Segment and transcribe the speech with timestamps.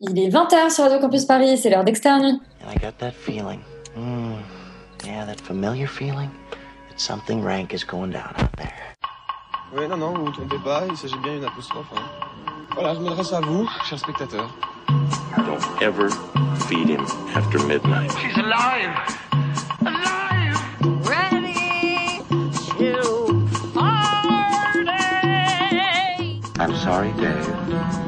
[0.00, 2.40] Il est 20h sur Radio Campus Paris, c'est l'heure d'externe.
[2.64, 3.60] And I got that feeling.
[3.96, 4.36] Mm,
[5.04, 6.30] yeah, that familiar feeling
[6.88, 8.72] that something rank is going down out there.
[9.74, 11.88] Oui, non, non, vous vous trompez pas, il s'agit bien d'une apostrophe.
[11.96, 12.02] hein.
[12.74, 14.54] Voilà, je m'adresse à vous, chers spectateurs.
[15.36, 16.08] Don't ever
[16.68, 17.04] feed him
[17.34, 18.10] after midnight.
[18.18, 18.94] She's alive!
[19.80, 20.56] Alive!
[21.06, 22.22] Ready
[22.78, 24.38] to party!
[26.60, 28.07] I'm sorry, Dave.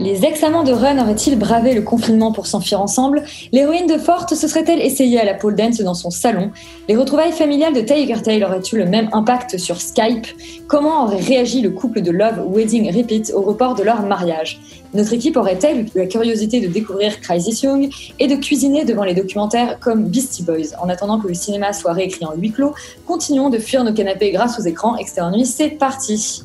[0.00, 3.22] Les ex-amants de Run auraient-ils bravé le confinement pour s'enfuir ensemble?
[3.52, 6.50] L'héroïne de Forte se serait-elle essayée à la pole dance dans son salon?
[6.88, 10.26] Les retrouvailles familiales de Tiger Tail auraient-eu le même impact sur Skype?
[10.66, 14.60] Comment aurait réagi le couple de Love Wedding Repeat au report de leur mariage?
[14.94, 19.14] Notre équipe aurait-elle eu la curiosité de découvrir Crisis Young et de cuisiner devant les
[19.14, 20.76] documentaires comme Beastie Boys?
[20.82, 22.74] En attendant que le cinéma soit réécrit en huis clos,
[23.06, 24.96] continuons de fuir nos canapés grâce aux écrans.
[24.96, 26.42] Externe Nuit, c'est parti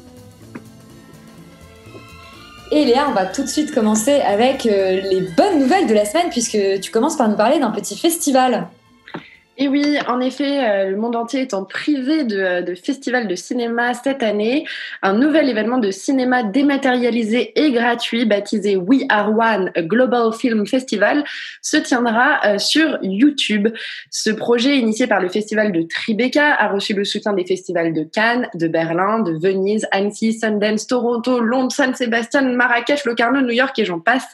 [2.71, 6.05] et Léa, on va tout de suite commencer avec euh, les bonnes nouvelles de la
[6.05, 8.67] semaine, puisque tu commences par nous parler d'un petit festival.
[9.61, 13.93] Et oui, en effet, euh, le monde entier en privé de, de festival de cinéma
[13.93, 14.65] cette année.
[15.01, 21.25] Un nouvel événement de cinéma dématérialisé et gratuit, baptisé We Are One Global Film Festival,
[21.61, 23.67] se tiendra euh, sur YouTube.
[24.09, 28.03] Ce projet, initié par le festival de Tribeca, a reçu le soutien des festivals de
[28.03, 33.77] Cannes, de Berlin, de Venise, Annecy, Sundance, Toronto, Londres, San Sebastian, Marrakech, Locarno, New York
[33.77, 34.27] et j'en passe.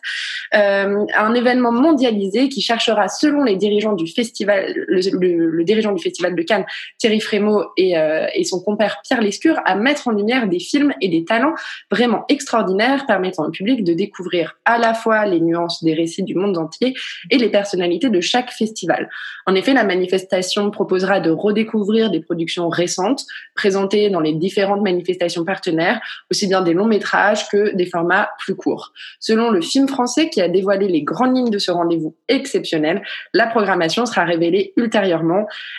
[0.54, 6.02] Euh, un événement mondialisé qui cherchera, selon les dirigeants du festival, le, le, dirigeant du
[6.02, 6.66] festival de Cannes,
[6.98, 11.08] Thierry Frémaux euh, et son compère Pierre Lescure, à mettre en lumière des films et
[11.08, 11.56] des talents
[11.92, 16.36] vraiment extraordinaires permettant au public de découvrir à la fois les nuances des récits du
[16.36, 16.94] monde entier
[17.32, 19.10] et les personnalités de chaque festival.
[19.46, 23.26] En effet, la manifestation proposera de redécouvrir des productions récentes
[23.56, 28.56] présentées dans les différentes manifestations partenaires, aussi bien des longs métrages que des formats plus
[28.56, 28.92] courts.
[29.20, 33.48] Selon le film français qui a dévoilé les grandes lignes de ce rendez-vous exceptionnel, la
[33.48, 35.05] programmation sera révélée ultérieurement,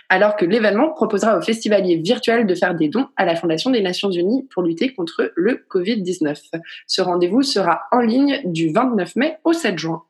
[0.09, 3.82] alors que l'événement proposera aux festivaliers virtuels de faire des dons à la Fondation des
[3.82, 6.60] Nations Unies pour lutter contre le Covid-19.
[6.87, 10.03] Ce rendez-vous sera en ligne du 29 mai au 7 juin.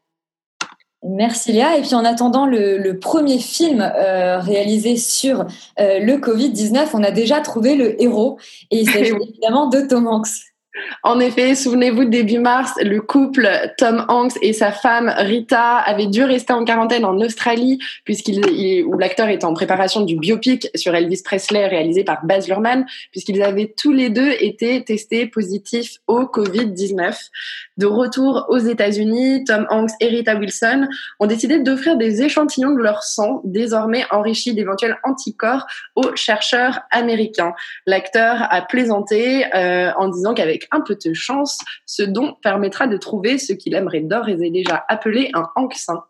[1.02, 1.76] Merci Léa.
[1.76, 5.46] Et puis en attendant le, le premier film euh, réalisé sur
[5.78, 8.38] euh, le Covid-19, on a déjà trouvé le héros.
[8.70, 10.55] Et il s'agit évidemment de Tom Hanks.
[11.02, 13.48] En effet, souvenez-vous, début mars, le couple
[13.78, 18.84] Tom Hanks et sa femme Rita avaient dû rester en quarantaine en Australie, puisqu'il, il-
[18.84, 23.42] où l'acteur était en préparation du biopic sur Elvis Presley réalisé par Baz Luhrmann, puisqu'ils
[23.42, 27.14] avaient tous les deux été testés positifs au Covid-19.
[27.76, 30.88] De retour aux États-Unis, Tom Hanks et Rita Wilson
[31.20, 37.52] ont décidé d'offrir des échantillons de leur sang, désormais enrichis d'éventuels anticorps, aux chercheurs américains.
[37.86, 42.96] L'acteur a plaisanté euh, en disant qu'avec un peu de chance, ce don permettra de
[42.96, 46.02] trouver ce qu'il aimerait d'ores et déjà appeler un Hanksin.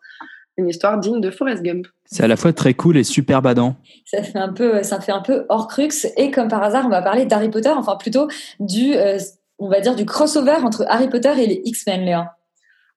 [0.58, 1.86] Une histoire digne de Forrest Gump.
[2.06, 3.76] C'est à la fois très cool et super badant.
[4.06, 6.06] Ça fait un peu, ça fait un peu hors crux.
[6.16, 8.28] Et comme par hasard, on va parler d'Harry Potter, enfin plutôt
[8.58, 9.18] du, euh,
[9.58, 12.35] on va dire du crossover entre Harry Potter et les X-Men, Léa.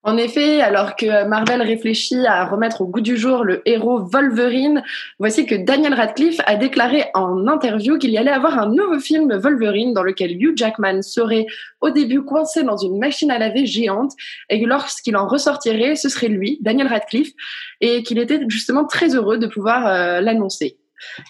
[0.03, 4.81] En effet, alors que Marvel réfléchit à remettre au goût du jour le héros Wolverine,
[5.19, 9.35] voici que Daniel Radcliffe a déclaré en interview qu'il y allait avoir un nouveau film
[9.35, 11.47] Wolverine dans lequel Hugh Jackman serait
[11.81, 14.13] au début coincé dans une machine à laver géante
[14.49, 17.33] et que lorsqu'il en ressortirait, ce serait lui, Daniel Radcliffe,
[17.81, 20.77] et qu'il était justement très heureux de pouvoir euh, l'annoncer.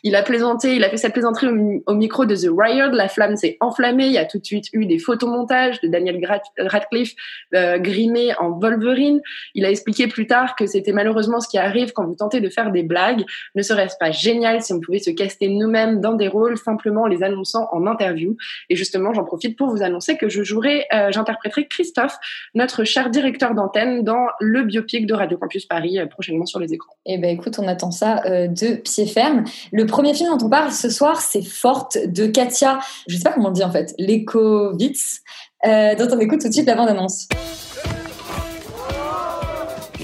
[0.03, 1.47] Il a plaisanté, il a fait cette plaisanterie
[1.85, 2.93] au, micro de The Wired.
[2.93, 4.07] La flamme s'est enflammée.
[4.07, 6.19] Il y a tout de suite eu des photomontages de Daniel
[6.57, 7.13] Radcliffe
[7.55, 9.21] euh, grimé en Wolverine.
[9.55, 12.49] Il a expliqué plus tard que c'était malheureusement ce qui arrive quand vous tentez de
[12.49, 13.23] faire des blagues.
[13.55, 17.07] Ne serait-ce pas génial si on pouvait se caster nous-mêmes dans des rôles simplement en
[17.07, 18.35] les annonçant en interview?
[18.69, 22.17] Et justement, j'en profite pour vous annoncer que je jouerai, euh, j'interpréterai Christophe,
[22.55, 26.73] notre cher directeur d'antenne, dans le biopic de Radio Campus Paris euh, prochainement sur les
[26.73, 26.93] écrans.
[27.05, 29.43] Eh ben écoute, on attend ça de pied ferme.
[29.71, 33.31] Le premier film dont on parle ce soir, c'est Forte de Katia, je sais pas
[33.33, 35.21] comment on dit en fait, Lekovitz,
[35.65, 37.27] euh, dont on écoute tout de suite la bande-annonce.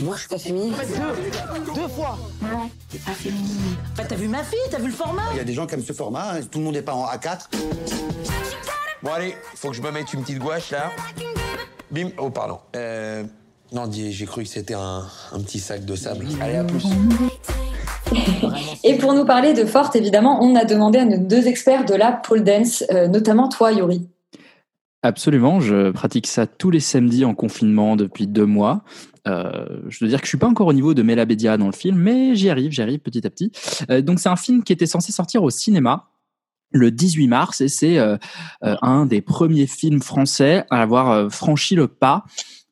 [0.02, 0.74] Moi, je suis pas féminine.
[0.74, 2.18] Deux, deux fois.
[2.92, 3.76] T'es pas féminine.
[3.98, 5.74] Bah, t'as vu ma fille, t'as vu le format Il y a des gens qui
[5.76, 7.48] aiment ce format, hein, tout le monde n'est pas en A4.
[9.02, 10.92] Bon, allez, faut que je me mette une petite gouache là.
[11.92, 12.10] Bim.
[12.18, 12.60] Oh, pardon.
[12.76, 13.24] Euh.
[13.72, 16.28] Non, dis- j'ai cru que c'était un, un petit sac de sable.
[16.42, 16.84] Allez, à plus.
[18.84, 21.94] Et pour nous parler de Forte, évidemment, on a demandé à nos deux experts de
[21.94, 24.08] la pole dance, euh, notamment toi, Yuri.
[25.04, 28.84] Absolument, je pratique ça tous les samedis en confinement depuis deux mois.
[29.28, 31.68] Euh, je dois dire que je suis pas encore au niveau de Mela Bédia dans
[31.68, 33.52] le film, mais j'y arrive, j'y arrive petit à petit.
[33.90, 36.10] Euh, donc c'est un film qui était censé sortir au cinéma
[36.72, 37.98] le 18 mars et c'est
[38.62, 42.26] un des premiers films français à avoir franchi le pas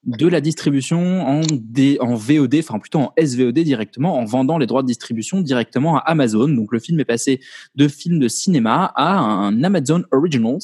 [0.05, 4.65] de la distribution en, D, en VOD, enfin plutôt en SVOD directement, en vendant les
[4.65, 6.49] droits de distribution directement à Amazon.
[6.49, 7.39] Donc le film est passé
[7.75, 10.59] de film de cinéma à un Amazon Originals.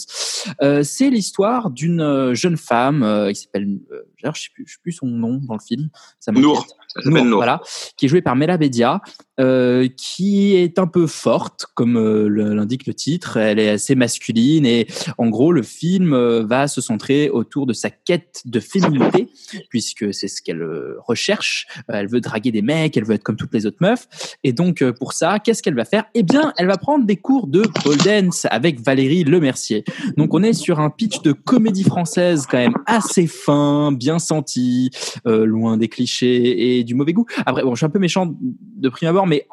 [0.62, 4.04] Euh, c'est l'histoire d'une euh, jeune femme euh, qui s'appelle, euh,
[4.34, 5.90] je sais plus, je sais plus son nom dans le film.
[6.20, 6.32] Ça.
[6.32, 6.68] Nour.
[6.96, 7.38] Elle s'appelle Nour.
[7.38, 7.62] Voilà,
[7.98, 9.02] qui est jouée par Mela Bedia,
[9.40, 13.38] euh, qui est un peu forte, comme euh, l'indique le titre.
[13.38, 14.88] Elle est assez masculine et
[15.18, 19.29] en gros, le film va se centrer autour de sa quête de féminité,
[19.70, 21.68] puisque c'est ce qu'elle euh, recherche.
[21.90, 24.08] Euh, elle veut draguer des mecs, elle veut être comme toutes les autres meufs.
[24.44, 26.06] Et donc, euh, pour ça, qu'est-ce qu'elle va faire?
[26.14, 29.84] Eh bien, elle va prendre des cours de pole dance avec Valérie Lemercier.
[30.18, 34.92] Donc, on est sur un pitch de comédie française quand même assez fin, bien senti,
[35.26, 37.26] loin des clichés et du mauvais goût.
[37.46, 39.48] Après, bon, je suis un peu méchant de prime abord, mais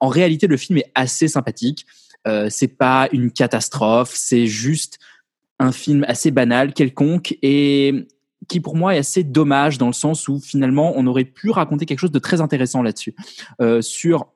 [0.00, 1.86] en, réalité, le film est assez sympathique.
[2.48, 4.98] C'est pas une catastrophe, c'est juste
[5.58, 8.06] un film assez banal, quelconque, et
[8.48, 11.86] qui pour moi est assez dommage dans le sens où finalement on aurait pu raconter
[11.86, 13.14] quelque chose de très intéressant là-dessus,
[13.60, 14.26] euh, sur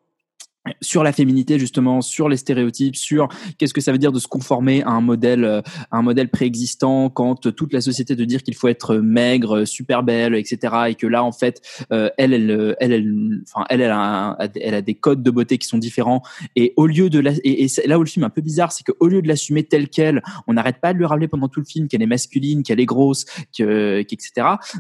[0.81, 3.29] sur la féminité justement, sur les stéréotypes, sur
[3.59, 5.61] qu'est-ce que ça veut dire de se conformer à un modèle, euh,
[5.91, 10.03] à un modèle préexistant quand toute la société te dire qu'il faut être maigre, super
[10.03, 10.75] belle, etc.
[10.89, 11.61] Et que là en fait,
[11.93, 15.31] euh, elle, elle, euh, elle, elle, enfin elle, elle a, elle a des codes de
[15.31, 16.23] beauté qui sont différents.
[16.55, 18.85] Et au lieu de la, et, là où le film est un peu bizarre, c'est
[18.85, 21.67] qu'au lieu de l'assumer telle qu'elle, on n'arrête pas de lui rappeler pendant tout le
[21.67, 23.25] film qu'elle est masculine, qu'elle est grosse,
[23.57, 24.23] que, qu'etc.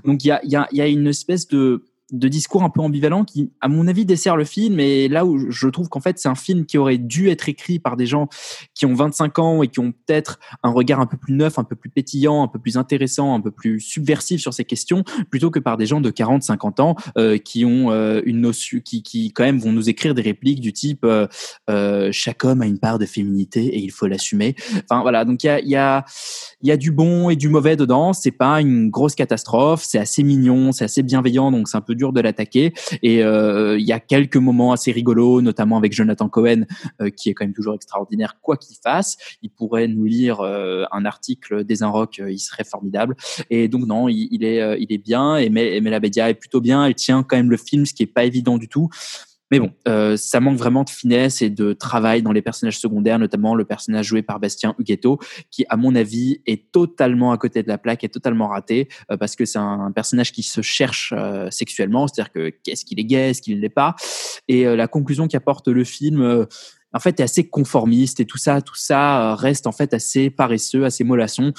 [0.04, 2.70] Donc il y a, il y a, y a une espèce de de discours un
[2.70, 4.78] peu ambivalent qui, à mon avis, dessert le film.
[4.80, 7.78] Et là où je trouve qu'en fait, c'est un film qui aurait dû être écrit
[7.78, 8.28] par des gens
[8.74, 11.64] qui ont 25 ans et qui ont peut-être un regard un peu plus neuf, un
[11.64, 15.50] peu plus pétillant, un peu plus intéressant, un peu plus subversif sur ces questions, plutôt
[15.50, 19.02] que par des gens de 40, 50 ans euh, qui ont euh, une notion, qui,
[19.02, 21.26] qui quand même vont nous écrire des répliques du type euh,
[21.70, 24.54] euh, chaque homme a une part de féminité et il faut l'assumer.
[24.84, 26.04] Enfin voilà, donc il y a, y a
[26.62, 28.12] il y a du bon et du mauvais dedans.
[28.12, 29.82] C'est pas une grosse catastrophe.
[29.84, 32.72] C'est assez mignon, c'est assez bienveillant, donc c'est un peu dur de l'attaquer.
[33.02, 36.64] Et euh, il y a quelques moments assez rigolos, notamment avec Jonathan Cohen,
[37.00, 39.18] euh, qui est quand même toujours extraordinaire, quoi qu'il fasse.
[39.42, 43.16] Il pourrait nous lire euh, un article des Rock, euh, il serait formidable.
[43.50, 45.36] Et donc non, il, est, euh, il est bien.
[45.36, 46.84] Et Mel- Bedia est plutôt bien.
[46.86, 48.88] Elle tient quand même le film, ce qui est pas évident du tout.
[49.52, 53.18] Mais bon, euh, ça manque vraiment de finesse et de travail dans les personnages secondaires,
[53.18, 55.18] notamment le personnage joué par Bastien Huguetto,
[55.50, 59.16] qui, à mon avis, est totalement à côté de la plaque, est totalement raté, euh,
[59.16, 63.04] parce que c'est un, personnage qui se cherche euh, sexuellement, c'est-à-dire que qu'est-ce qu'il est
[63.04, 63.94] gay, est-ce qu'il ne l'est pas,
[64.48, 66.22] et euh, la conclusion qu'apporte le film.
[66.22, 66.46] euh,
[66.94, 70.28] en fait, est assez conformiste et tout ça, tout ça euh, reste en fait assez
[70.28, 71.52] paresseux, assez mollasson.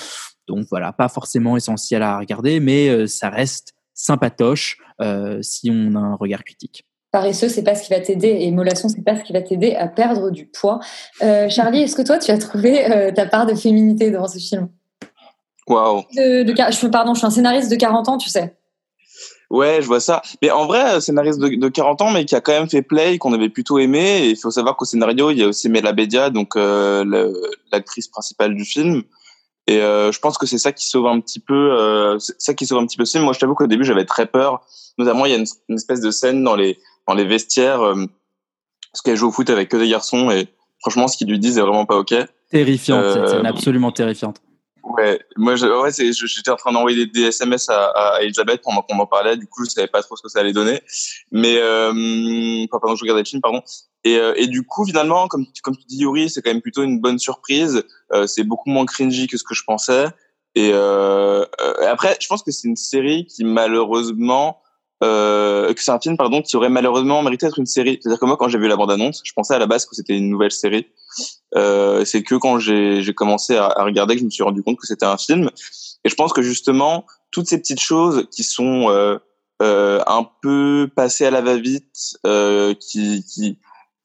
[0.47, 5.99] Donc voilà, pas forcément essentiel à regarder, mais ça reste sympatoche euh, si on a
[5.99, 6.85] un regard critique.
[7.13, 9.75] Paresseux, c'est pas ce qui va t'aider, et mollasson, c'est pas ce qui va t'aider
[9.75, 10.79] à perdre du poids.
[11.21, 14.39] Euh, Charlie, est-ce que toi, tu as trouvé euh, ta part de féminité dans ce
[14.39, 14.67] film?
[15.67, 16.05] Waouh.
[16.15, 18.57] de, de, je, Pardon, je suis un scénariste de 40 ans, tu sais.
[19.51, 20.23] Ouais, je vois ça.
[20.41, 23.19] Mais en vrai, scénariste de, de 40 ans, mais qui a quand même fait Play,
[23.19, 24.23] qu'on avait plutôt aimé.
[24.23, 27.31] Et il faut savoir qu'au scénario, il y a aussi Mela Bedia, donc euh,
[27.71, 29.03] l'actrice principale du film.
[29.67, 32.65] Et euh, je pense que c'est ça qui sauve un petit peu, euh, ça qui
[32.65, 33.25] sauve un petit peu ce film.
[33.25, 34.65] Moi, je t'avoue qu'au début, j'avais très peur.
[34.97, 38.05] Notamment, il y a une, une espèce de scène dans les dans les vestiaires, euh,
[38.91, 40.31] parce qu'elle joue au foot avec que des garçons.
[40.31, 40.47] Et
[40.79, 42.13] franchement, ce qu'ils lui disent est vraiment pas ok.
[42.49, 44.41] Terrifiante, Euh, absolument terrifiante.
[44.83, 48.81] Ouais, moi, je, ouais, j'étais en train d'envoyer des, des SMS à, à Elisabeth pendant
[48.81, 49.37] qu'on en parlait.
[49.37, 50.81] Du coup, je savais pas trop ce que ça allait donner.
[51.31, 51.89] Mais, euh,
[52.65, 53.61] enfin, pendant que je regardais le film, pardon.
[54.03, 56.83] Et, euh, et du coup, finalement, comme, comme tu dis, Yuri, c'est quand même plutôt
[56.83, 57.83] une bonne surprise.
[58.11, 60.07] Euh, c'est beaucoup moins cringy que ce que je pensais.
[60.55, 64.59] Et euh, euh, après, je pense que c'est une série qui malheureusement,
[65.03, 67.99] euh, que c'est un film, pardon, qui aurait malheureusement mérité d'être une série.
[68.01, 70.17] C'est-à-dire que moi, quand j'ai vu la bande-annonce, je pensais à la base que c'était
[70.17, 70.87] une nouvelle série.
[71.55, 74.87] Euh, c'est que quand j'ai commencé à, regarder que je me suis rendu compte que
[74.87, 75.49] c'était un film.
[76.05, 79.17] Et je pense que justement, toutes ces petites choses qui sont euh,
[79.61, 83.57] euh, un peu passées à la va-vite, euh, qui, qui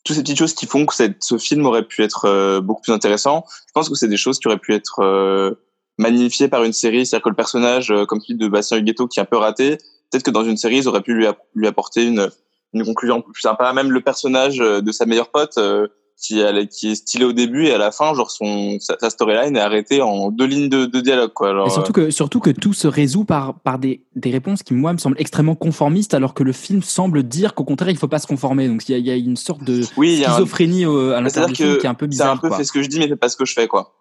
[0.05, 2.93] toutes ces petites choses qui font que ce film aurait pu être euh, beaucoup plus
[2.93, 3.45] intéressant.
[3.67, 5.57] Je pense que c'est des choses qui auraient pu être
[5.99, 7.05] magnifiées par une série.
[7.05, 9.79] C'est-à-dire que le personnage, comme celui de Bastien Huguetto, qui est un peu raté,
[10.11, 12.29] peut-être que dans une série, ils auraient pu lui, app- lui apporter une,
[12.73, 13.73] une conclusion un plus sympa.
[13.73, 15.87] Même le personnage euh, de sa meilleure pote, euh,
[16.21, 19.09] qui, elle- qui est stylé au début et à la fin, genre son sa, sa
[19.09, 21.51] storyline est arrêtée en deux lignes de, de dialogue, quoi.
[21.51, 24.75] Alors, Et surtout que, surtout que tout se résout par, par des, des réponses qui,
[24.75, 28.09] moi, me semblent extrêmement conformistes, alors que le film semble dire qu'au contraire, il faut
[28.09, 28.67] pas se conformer.
[28.67, 31.21] Donc, il y a, il y a une sorte de Oui, un- schizophrénie au- à
[31.21, 32.33] l'intérieur du film qui est un peu c'est bizarre.
[32.33, 32.57] un peu quoi.
[32.57, 33.95] fait ce que je dis, mais fais pas ce que je fais, quoi.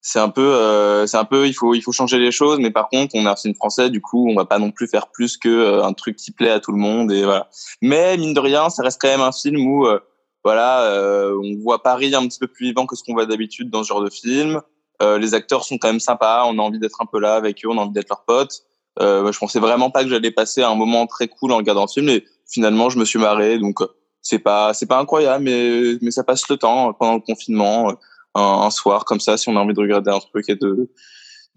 [0.00, 2.70] C'est un peu, euh, c'est un peu, il faut, il faut changer les choses, mais
[2.70, 5.08] par contre, on est un film français, du coup, on va pas non plus faire
[5.08, 7.48] plus que euh, un truc qui plaît à tout le monde et voilà.
[7.82, 9.98] Mais mine de rien, ça reste quand même un film où, euh,
[10.44, 13.70] voilà, euh, on voit Paris un petit peu plus vivant que ce qu'on voit d'habitude
[13.70, 14.62] dans ce genre de film.
[15.02, 17.64] Euh, les acteurs sont quand même sympas, on a envie d'être un peu là avec
[17.64, 18.62] eux, on a envie d'être leurs potes.
[19.00, 21.88] Euh, je pensais vraiment pas que j'allais passer un moment très cool en regardant le
[21.92, 23.78] film, et finalement, je me suis marré, donc
[24.22, 27.92] c'est pas, c'est pas incroyable, mais, mais ça passe le temps pendant le confinement
[28.38, 30.90] un, un, soir comme ça si on a envie de regarder un truc et de,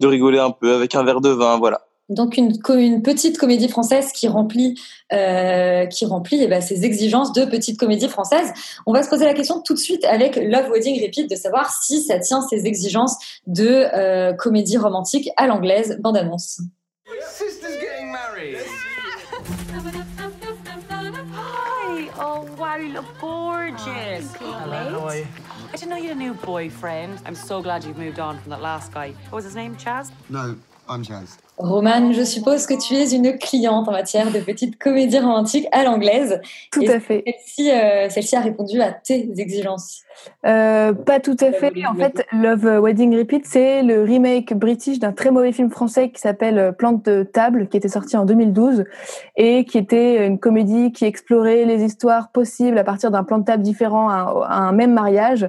[0.00, 1.82] de rigoler un peu avec un verre de vin, voilà.
[2.08, 4.78] Donc une, une petite comédie française qui remplit,
[5.12, 8.52] euh, qui remplit eh ben, ses exigences de petite comédie française.
[8.86, 11.72] On va se poser la question tout de suite avec Love Wedding Repeat de savoir
[11.72, 15.98] si ça tient ses exigences de euh, comédie romantique à l'anglaise.
[16.00, 16.60] Bande annonce.
[17.30, 18.58] Sister's getting married.
[21.34, 22.08] Hi.
[22.20, 24.34] Oh, wow, you look gorgeous.
[24.36, 25.26] Hello, how are you?
[25.82, 27.20] Didn't know you had a new boyfriend.
[27.26, 29.10] I'm so glad you've moved on from that last guy.
[29.30, 30.12] What was his name, Chaz?
[30.28, 30.56] No,
[30.88, 31.38] I'm Chaz.
[31.58, 35.84] Roman, je suppose que tu es une cliente en matière de petites comédies romantiques à
[35.84, 36.40] l'anglaise.
[36.72, 37.22] Tout Et à fait.
[37.24, 40.02] Celle-ci euh, celle-ci a répondu à tes exigences?
[40.44, 41.72] Euh, pas tout à fait.
[41.86, 46.20] En fait, Love Wedding Repeat, c'est le remake british d'un très mauvais film français qui
[46.20, 48.84] s'appelle Plante de table, qui était sorti en 2012
[49.36, 53.44] et qui était une comédie qui explorait les histoires possibles à partir d'un plan de
[53.44, 55.48] table différent à, à un même mariage.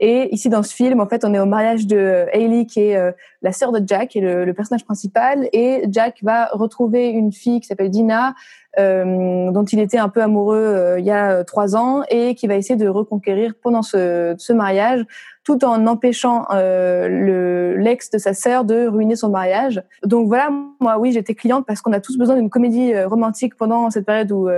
[0.00, 2.96] Et ici, dans ce film, en fait, on est au mariage de Hailey, qui est
[2.96, 5.48] euh, la sœur de Jack, est le, le, personnage principal.
[5.52, 8.34] Et Jack va retrouver une fille qui s'appelle Dina,
[8.78, 12.48] euh, dont il était un peu amoureux euh, il y a trois ans, et qui
[12.48, 15.04] va essayer de reconquérir pendant ce, ce mariage,
[15.44, 19.82] tout en empêchant euh, le l'ex de sa sœur de ruiner son mariage.
[20.04, 23.90] Donc voilà, moi, oui, j'étais cliente parce qu'on a tous besoin d'une comédie romantique pendant
[23.90, 24.48] cette période où,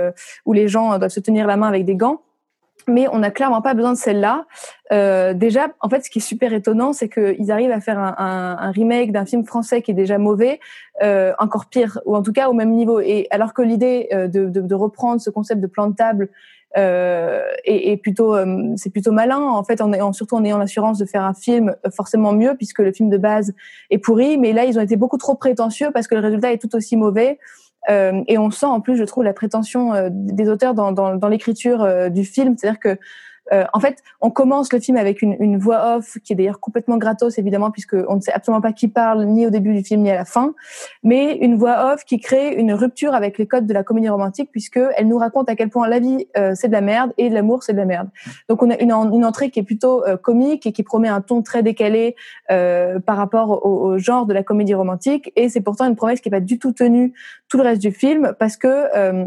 [0.45, 2.21] où les gens doivent se tenir la main avec des gants
[2.87, 4.45] mais on n'a clairement pas besoin de celle-là.
[4.91, 8.71] Euh, déjà, en fait, ce qui est super étonnant, c'est qu'ils arrivent à faire un,
[8.71, 10.59] remake d'un film français qui est déjà mauvais,
[11.03, 12.99] euh, encore pire, ou en tout cas au même niveau.
[12.99, 16.29] Et alors que l'idée euh, de, reprendre ce concept de plan de table
[16.77, 19.39] euh, est, est, plutôt, euh, c'est plutôt malin.
[19.39, 22.79] En fait, en, en, surtout en ayant l'assurance de faire un film forcément mieux, puisque
[22.79, 23.53] le film de base
[23.89, 24.37] est pourri.
[24.37, 26.95] Mais là, ils ont été beaucoup trop prétentieux parce que le résultat est tout aussi
[26.95, 27.37] mauvais.
[27.89, 31.83] Euh, et on sent en plus, je trouve, la prétention euh, des auteurs dans, l'écriture
[31.83, 32.55] euh, du film.
[32.57, 32.97] C'est-à-dire que,
[33.51, 36.97] en fait, on commence le film avec une, une voix off qui est d'ailleurs complètement
[36.97, 40.01] gratos, évidemment, puisque on ne sait absolument pas qui parle ni au début du film
[40.01, 40.53] ni à la fin,
[41.03, 44.49] mais une voix off qui crée une rupture avec les codes de la comédie romantique,
[44.51, 47.63] puisque elle nous raconte à quel point la vie c'est de la merde et l'amour
[47.63, 48.09] c'est de la merde.
[48.49, 51.63] Donc on a une, entrée qui est plutôt comique et qui promet un ton très
[51.63, 52.15] décalé
[52.47, 56.29] par rapport au, au, genre de la comédie romantique, et c'est pourtant une promesse qui
[56.29, 57.13] n'est pas du tout tenue
[57.49, 59.25] tout le reste du film parce que euh,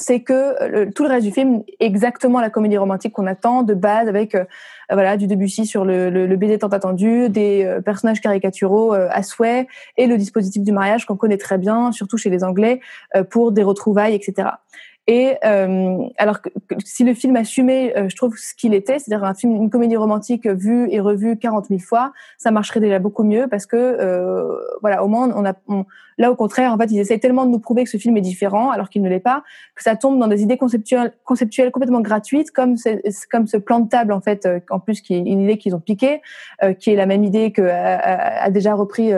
[0.00, 3.74] c'est que le, tout le reste du film exactement la comédie romantique qu'on attend de
[3.74, 4.44] base avec euh,
[4.90, 10.06] voilà du Debussy sur le, le, tant attendu, des euh, personnages caricaturaux à souhait et
[10.06, 12.80] le dispositif du mariage qu'on connaît très bien, surtout chez les Anglais,
[13.30, 14.48] pour des retrouvailles, etc.
[15.10, 16.50] Et euh, alors que,
[16.84, 19.96] si le film assumait, euh, je trouve ce qu'il était, c'est-à-dire un film, une comédie
[19.96, 24.56] romantique vue et revue 40 000 fois, ça marcherait déjà beaucoup mieux parce que euh,
[24.82, 25.84] voilà, au moins on a, on,
[26.16, 28.20] là au contraire, en fait, ils essayent tellement de nous prouver que ce film est
[28.20, 29.42] différent alors qu'il ne l'est pas,
[29.74, 32.76] que ça tombe dans des idées conceptuelles, conceptuelles complètement gratuites, comme
[33.32, 35.80] comme ce plan de table en fait, en plus qui est une idée qu'ils ont
[35.80, 36.22] piquée,
[36.78, 39.12] qui est la même idée que a, a déjà repris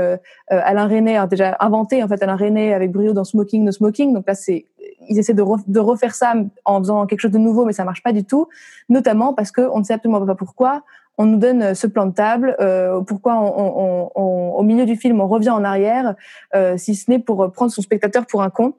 [0.48, 4.14] Alain René, a déjà inventé en fait Alain René avec brio dans Smoking No Smoking.
[4.14, 4.64] Donc là, c'est
[5.08, 6.34] ils essaient de, re, de, refaire ça
[6.64, 8.48] en faisant quelque chose de nouveau, mais ça marche pas du tout,
[8.88, 10.82] notamment parce qu'on ne sait absolument pas pourquoi.
[11.18, 14.96] On nous donne ce plan de table, euh, pourquoi on, on, on, au milieu du
[14.96, 16.14] film on revient en arrière,
[16.54, 18.74] euh, si ce n'est pour prendre son spectateur pour un con.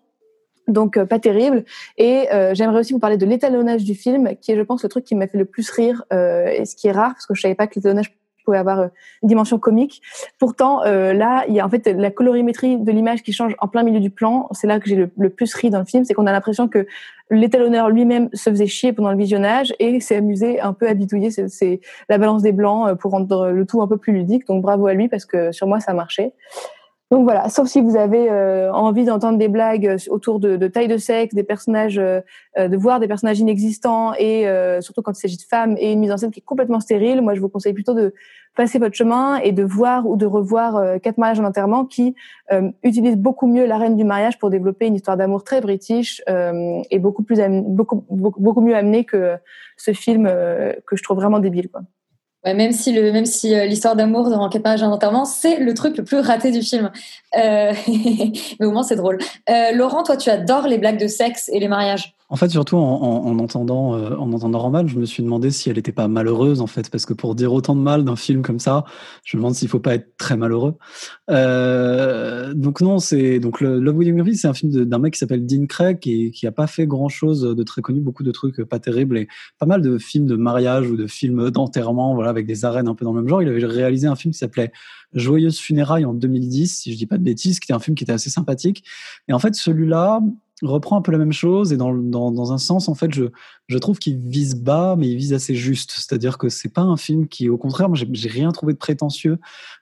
[0.68, 1.66] Donc euh, pas terrible.
[1.98, 4.90] Et euh, j'aimerais aussi vous parler de l'étalonnage du film, qui est, je pense, le
[4.90, 7.36] truc qui m'a fait le plus rire, euh, et ce qui est rare parce que
[7.36, 8.88] je savais pas que l'étalonnage pouvait avoir euh,
[9.22, 10.02] une dimension comique.
[10.40, 13.68] Pourtant, euh, là, il y a en fait la colorimétrie de l'image qui change en
[13.68, 14.48] plein milieu du plan.
[14.52, 16.86] C'est là que j'ai le, plus ri dans le film, c'est qu'on a l'impression que
[17.30, 21.32] l'étalonneur lui-même se faisait chier pendant le visionnage et s'est amusé un peu à bidouiller
[21.32, 24.46] c'est la balance des blancs euh, pour rendre le tout un peu plus ludique.
[24.48, 26.34] Donc bravo à lui parce que sur moi ça a marché.
[27.14, 30.88] Donc voilà, sauf si vous avez euh, envie d'entendre des blagues autour de, de, taille
[30.88, 32.22] de sexe, des personnages, euh,
[32.58, 36.00] de voir des personnages inexistants et euh, surtout quand il s'agit de femmes et une
[36.00, 38.16] mise en scène qui est complètement stérile, moi je vous conseille plutôt de
[38.56, 42.16] passer votre chemin et de voir ou de revoir euh, Quatre mariages en enterrement qui
[42.52, 46.20] euh, utilise beaucoup mieux la reine du mariage pour développer une histoire d'amour très british
[46.28, 49.36] et beaucoup plus beaucoup, beaucoup, beaucoup mieux amené que
[49.78, 51.82] ce film que je trouve vraiment débile quoi.
[52.46, 55.98] Même si le même si euh, l'histoire d'amour dans Quatre mariages enterrement c'est le truc
[55.98, 56.92] le plus raté du film.
[57.38, 57.74] Euh,
[58.60, 59.18] mais au moins c'est drôle.
[59.50, 62.78] Euh, Laurent toi tu adores les blagues de sexe et les mariages En fait, surtout
[62.78, 65.92] en, en, en entendant, euh, en entendant Roman, je me suis demandé si elle n'était
[65.92, 68.86] pas malheureuse, en fait, parce que pour dire autant de mal d'un film comme ça,
[69.24, 70.74] je me demande s'il faut pas être très malheureux.
[71.30, 75.20] Euh, donc non, c'est donc le Love William Griffith, c'est un film d'un mec qui
[75.20, 78.32] s'appelle Dean Craig et qui a pas fait grand chose de très connu, beaucoup de
[78.32, 79.28] trucs pas terribles et
[79.60, 82.96] pas mal de films de mariage ou de films d'enterrement, voilà, avec des arènes un
[82.96, 83.44] peu dans le même genre.
[83.44, 84.72] Il avait réalisé un film qui s'appelait
[85.14, 88.06] Joyeuse funérailles en 2010, si je dis pas de bêtises, qui était un film qui
[88.06, 88.84] était assez sympathique.
[89.28, 90.20] Et en fait, celui-là
[90.68, 93.26] reprend un peu la même chose et dans, dans, dans un sens, en fait, je,
[93.68, 95.92] je trouve qu'il vise bas, mais il vise assez juste.
[95.92, 99.40] C'est-à-dire que c'est pas un film qui, au contraire, moi, j'ai rien trouvé de prétentieux.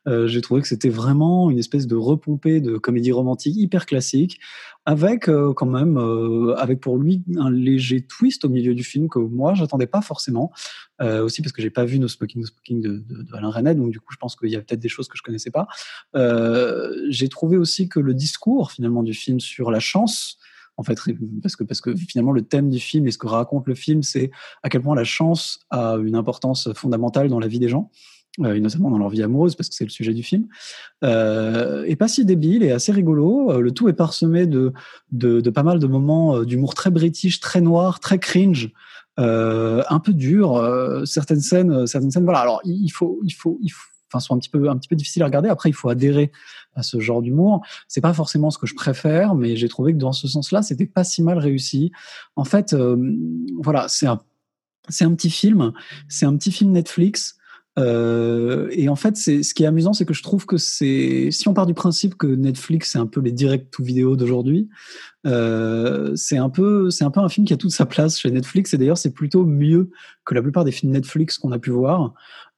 [0.07, 4.39] Euh, j'ai trouvé que c'était vraiment une espèce de repompée de comédie romantique hyper classique,
[4.85, 9.09] avec euh, quand même, euh, avec pour lui un léger twist au milieu du film
[9.09, 10.51] que moi, j'attendais pas forcément.
[11.01, 13.89] Aussi parce que j'ai pas vu No Smoking, No Smoking de, de, Alain Resnais, donc
[13.89, 15.67] du coup, je pense qu'il y a peut-être des choses que je connaissais pas.
[17.09, 20.37] J'ai trouvé aussi que le discours finalement du film sur la chance,
[20.81, 20.99] en fait,
[21.41, 24.01] parce que, parce que finalement le thème du film et ce que raconte le film,
[24.01, 24.31] c'est
[24.63, 27.91] à quel point la chance a une importance fondamentale dans la vie des gens.
[28.39, 30.47] Euh, et notamment dans leur vie amoureuse, parce que c'est le sujet du film,
[31.03, 33.51] euh, et pas si débile et assez rigolo.
[33.51, 34.71] Euh, le tout est parsemé de,
[35.11, 38.71] de, pas mal de moments euh, d'humour très british, très noir, très cringe,
[39.17, 40.59] un peu dur.
[41.05, 42.39] certaines scènes, certaines scènes, voilà.
[42.39, 44.95] Alors il faut, il faut, il faut, enfin, sont un petit peu, un petit peu
[44.95, 45.49] difficiles à regarder.
[45.49, 46.31] Après, il faut adhérer
[46.75, 47.61] à ce genre d'humour.
[47.87, 50.85] C'est pas forcément ce que je préfère, mais j'ai trouvé que dans ce sens-là, c'était
[50.85, 51.91] pas si mal réussi.
[52.35, 52.97] En fait, euh,
[53.61, 54.21] voilà, c'est un,
[54.89, 55.73] c'est un petit film,
[56.07, 57.37] c'est un petit film Netflix.
[57.79, 61.29] Euh, et en fait, c'est ce qui est amusant, c'est que je trouve que c'est
[61.31, 64.67] si on part du principe que Netflix c'est un peu les direct to vidéo d'aujourd'hui,
[65.25, 68.29] euh, c'est un peu c'est un peu un film qui a toute sa place chez
[68.29, 68.73] Netflix.
[68.73, 69.89] Et d'ailleurs, c'est plutôt mieux
[70.25, 72.13] que la plupart des films Netflix qu'on a pu voir.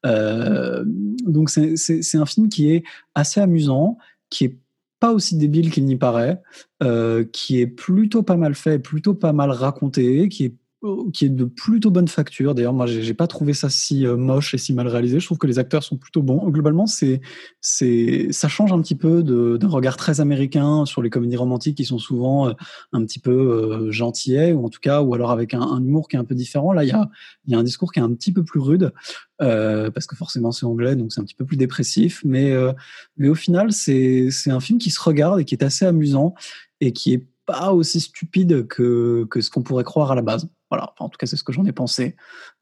[0.06, 2.84] Euh, donc c'est un film qui est
[3.16, 3.98] assez amusant,
[4.30, 4.58] qui est
[5.00, 6.42] pas aussi débile qu'il n'y paraît,
[6.82, 10.56] euh, qui est plutôt pas mal fait, plutôt pas mal raconté, qui est
[11.14, 12.56] qui est de plutôt bonne facture.
[12.56, 15.20] D'ailleurs, moi, j'ai pas trouvé ça si euh, moche et si mal réalisé.
[15.20, 16.50] Je trouve que les acteurs sont plutôt bons.
[16.50, 17.22] Globalement, c'est,
[17.62, 21.86] c'est, ça change un petit peu d'un regard très américain sur les comédies romantiques qui
[21.86, 22.54] sont souvent euh,
[22.92, 26.08] un petit peu euh, gentillets ou en tout cas, ou alors avec un, un humour
[26.08, 26.74] qui est un peu différent.
[26.74, 27.10] Là, il y a,
[27.46, 28.92] il y a un discours qui est un petit peu plus rude
[29.42, 32.22] euh, parce que forcément c'est anglais, donc c'est un petit peu plus dépressif.
[32.26, 32.72] Mais, euh,
[33.18, 36.34] mais au final, c'est, c'est un film qui se regarde et qui est assez amusant
[36.82, 40.50] et qui est pas aussi stupide que, que ce qu'on pourrait croire à la base.
[40.70, 42.16] Voilà, Enfin, en tout cas, c'est ce que j'en ai pensé.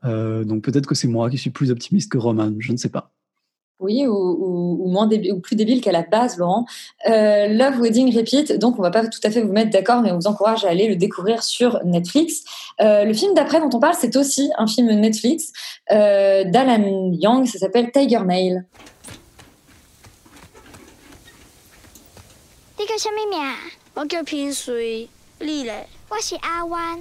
[0.04, 2.90] Euh, donc peut-être que c'est moi qui suis plus optimiste que Roman, je ne sais
[2.90, 3.12] pas.
[3.82, 6.66] Oui, ou, ou, ou moins débile, ou plus débile qu'à la base, Laurent.
[7.10, 10.12] Euh, Love Wedding Repeat, donc on va pas tout à fait vous mettre d'accord, mais
[10.12, 12.44] on vous encourage à aller le découvrir sur Netflix.
[12.80, 15.52] Euh, le film d'après dont on parle, c'est aussi un film Netflix
[15.92, 18.64] euh, d'Alan Young, ça s'appelle Tiger Nail.
[23.91, 23.91] 你叫什么名？
[23.95, 25.09] 我叫平水。
[25.41, 25.87] 你嘞？
[26.09, 27.01] 我是阿弯。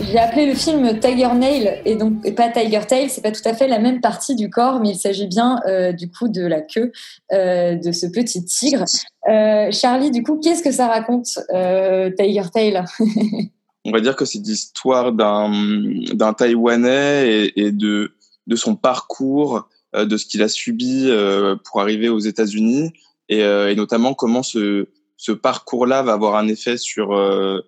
[0.00, 3.46] J'ai appelé le film Tiger Nail et donc et pas Tiger Tail, c'est pas tout
[3.46, 6.46] à fait la même partie du corps, mais il s'agit bien euh, du coup de
[6.46, 6.92] la queue
[7.32, 8.86] euh, de ce petit tigre.
[9.28, 12.82] Euh, Charlie, du coup, qu'est-ce que ça raconte euh, Tiger Tail
[13.85, 18.13] On va dire que c'est l'histoire d'un Taïwanais et, et de
[18.47, 22.91] de son parcours, euh, de ce qu'il a subi euh, pour arriver aux États-Unis
[23.29, 27.61] et, euh, et notamment comment ce ce parcours-là va avoir un effet sur euh,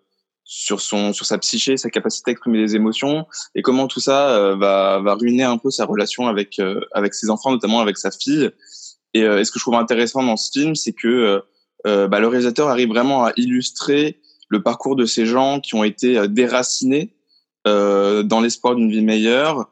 [0.43, 3.25] sur son sur sa psyché, sa capacité à exprimer des émotions
[3.56, 7.13] et comment tout ça euh, va va ruiner un peu sa relation avec euh, avec
[7.13, 8.49] ses enfants, notamment avec sa fille.
[9.13, 11.41] Et, et ce que je trouve intéressant dans ce film, c'est que
[11.86, 16.17] bah, le réalisateur arrive vraiment à illustrer le parcours de ces gens qui ont été
[16.17, 17.15] euh, déracinés
[17.67, 19.71] euh, dans l'espoir d'une vie meilleure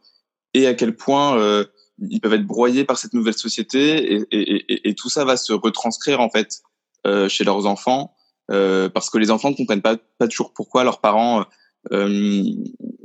[0.54, 1.66] et à quel point euh,
[2.00, 5.54] ils peuvent être broyés par cette nouvelle société et, et, et, tout ça va se
[5.54, 6.62] retranscrire en fait
[7.06, 8.16] euh, chez leurs enfants
[8.52, 11.46] euh, parce que les enfants ne comprennent pas, pas toujours pourquoi leurs parents
[11.92, 12.44] euh,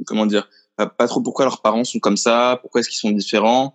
[0.06, 3.74] comment dire pas, trop pourquoi leurs parents sont comme ça pourquoi est-ce qu'ils sont différents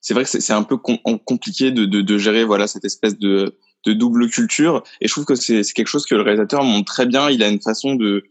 [0.00, 3.18] c'est vrai que c'est un peu com- compliqué de, de, de gérer voilà cette espèce
[3.18, 4.82] de, de double culture.
[5.00, 7.30] Et je trouve que c'est quelque chose que le réalisateur montre très bien.
[7.30, 8.24] Il a une façon de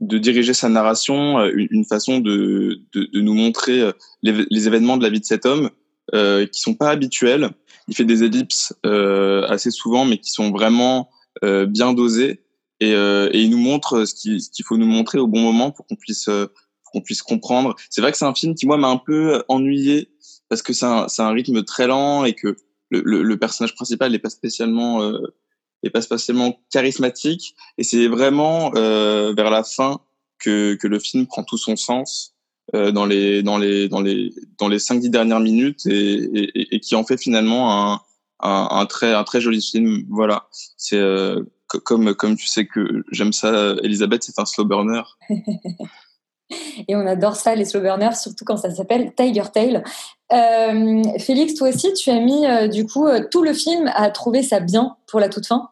[0.00, 3.92] de diriger sa narration euh, une, façon de, de, de nous montrer euh,
[4.22, 5.70] les, les événements de la vie de cet homme
[6.12, 7.50] euh, qui sont pas habituels.
[7.86, 11.08] Il fait des ellipses euh, assez souvent mais qui sont vraiment
[11.44, 12.42] euh, bien dosées.
[12.80, 15.40] Et, euh, et il nous montre ce qu'il ce qu'il faut nous montrer au bon
[15.40, 16.46] moment pour qu'on puisse euh,
[16.92, 17.76] qu'on puisse comprendre.
[17.88, 20.08] C'est vrai que c'est un film qui moi m'a un peu ennuyé
[20.48, 22.56] parce que c'est un, c'est un rythme très lent et que
[23.00, 25.34] le, personnage principal n'est pas spécialement euh,
[25.92, 30.00] pas spécialement charismatique et c'est vraiment euh, vers la fin
[30.38, 32.34] que, que le film prend tout son sens
[32.74, 36.94] euh, dans les dans les dans les dans les cinq dix dernières minutes et, qui
[36.94, 38.00] en fait finalement un,
[38.40, 40.04] un, très un très joli film.
[40.08, 44.64] Voilà, c'est euh, co- comme comme tu sais que j'aime ça, Elisabeth, c'est un slow
[44.64, 45.02] burner.
[46.88, 49.82] Et on adore ça, les slow burners, surtout quand ça s'appelle Tiger Tail.
[50.32, 54.10] Euh, Félix, toi aussi, tu as mis euh, du coup euh, tout le film à
[54.10, 55.68] trouver ça bien pour la toute fin?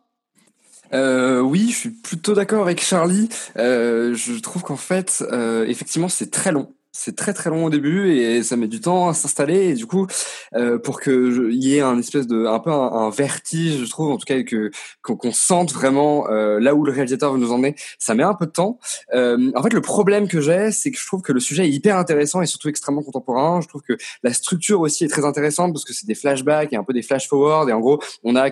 [0.92, 3.28] Oui, je suis plutôt d'accord avec Charlie.
[3.56, 5.24] Je trouve qu'en fait,
[5.66, 6.72] effectivement, c'est très long.
[6.92, 9.86] C'est très très long au début et ça met du temps à s'installer et du
[9.86, 10.08] coup
[10.56, 14.10] euh, pour que il y ait un espèce de un peu un, vertige je trouve
[14.10, 14.72] en tout cas que
[15.02, 18.34] qu'on qu'on sente vraiment euh, là où le réalisateur veut nous emmener ça met un
[18.34, 18.80] peu de temps.
[19.14, 21.70] Euh, en fait le problème que j'ai c'est que je trouve que le sujet est
[21.70, 23.60] hyper intéressant et surtout extrêmement contemporain.
[23.60, 26.76] Je trouve que la structure aussi est très intéressante parce que c'est des flashbacks et
[26.76, 28.50] un peu des flash forward et en gros on a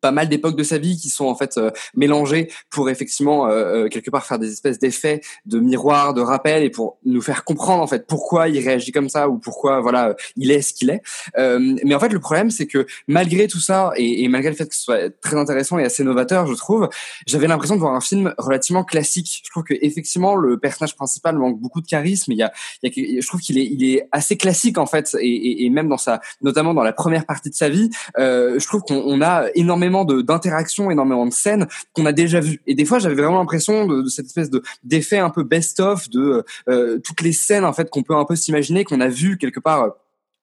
[0.00, 3.84] pas mal d'époques de sa vie qui sont en fait euh, mélangées pour effectivement euh,
[3.84, 7.44] euh, quelque part faire des espèces d'effets de miroir, de rappel et pour nous faire
[7.44, 10.72] comprendre en fait pourquoi il réagit comme ça ou pourquoi voilà euh, il est ce
[10.72, 11.02] qu'il est.
[11.36, 14.56] Euh, mais en fait le problème c'est que malgré tout ça et, et malgré le
[14.56, 16.88] fait que ce soit très intéressant et assez novateur je trouve,
[17.26, 19.42] j'avais l'impression de voir un film relativement classique.
[19.44, 22.32] Je trouve que effectivement le personnage principal manque beaucoup de charisme.
[22.32, 24.86] Il y a, il y a je trouve qu'il est il est assez classique en
[24.86, 27.90] fait et, et, et même dans sa notamment dans la première partie de sa vie,
[28.18, 32.40] euh, je trouve qu'on on a énormément de d'interactions, énormément de scènes qu'on a déjà
[32.40, 32.60] vues.
[32.66, 36.08] Et des fois, j'avais vraiment l'impression de, de cette espèce de d'effet un peu best-of
[36.10, 39.38] de euh, toutes les scènes en fait qu'on peut un peu s'imaginer qu'on a vu
[39.38, 39.94] quelque part.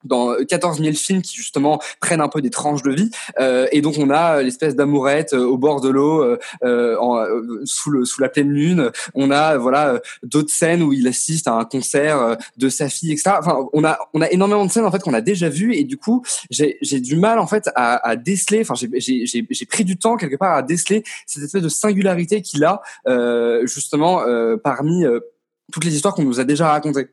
[0.06, 3.10] Euh, dans 14 000 films qui justement prennent un peu des tranches de vie.
[3.40, 7.62] Euh, et donc on a l'espèce d'amourette euh, au bord de l'eau euh, euh, euh,
[7.66, 8.92] sous le sous la pleine lune.
[9.14, 12.90] On a voilà euh, d'autres scènes où il assiste à un concert euh, de sa
[12.90, 15.50] fille etc enfin on a on a énormément de scènes en fait qu'on a déjà
[15.50, 15.76] vues.
[15.76, 18.90] Et du coup j'ai j'ai du mal en fait à, à déceler enfin j'ai
[19.26, 22.82] j'ai j'ai pris du temps quelque part à déceler cette espèce de singularité qu'il a
[23.08, 25.20] euh, justement euh, parmi euh,
[25.72, 27.08] toutes les histoires qu'on nous a déjà racontées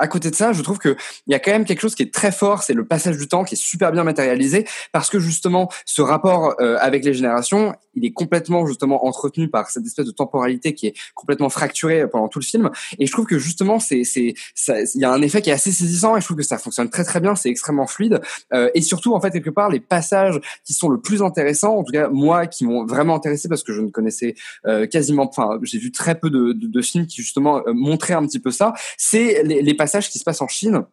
[0.00, 2.02] à côté de ça, je trouve que il y a quand même quelque chose qui
[2.02, 5.20] est très fort, c'est le passage du temps qui est super bien matérialisé parce que
[5.20, 10.06] justement ce rapport euh, avec les générations, il est complètement justement entretenu par cette espèce
[10.06, 12.70] de temporalité qui est complètement fracturée pendant tout le film.
[12.98, 14.34] Et je trouve que justement c'est c'est
[14.94, 16.88] il y a un effet qui est assez saisissant et je trouve que ça fonctionne
[16.88, 18.20] très très bien, c'est extrêmement fluide.
[18.54, 21.84] Euh, et surtout en fait quelque part les passages qui sont le plus intéressants, en
[21.84, 24.34] tout cas moi qui m'ont vraiment intéressé parce que je ne connaissais
[24.66, 28.14] euh, quasiment, enfin j'ai vu très peu de, de, de films qui justement euh, montraient
[28.14, 30.84] un petit peu ça, c'est les, les passages qui se passent en Chine,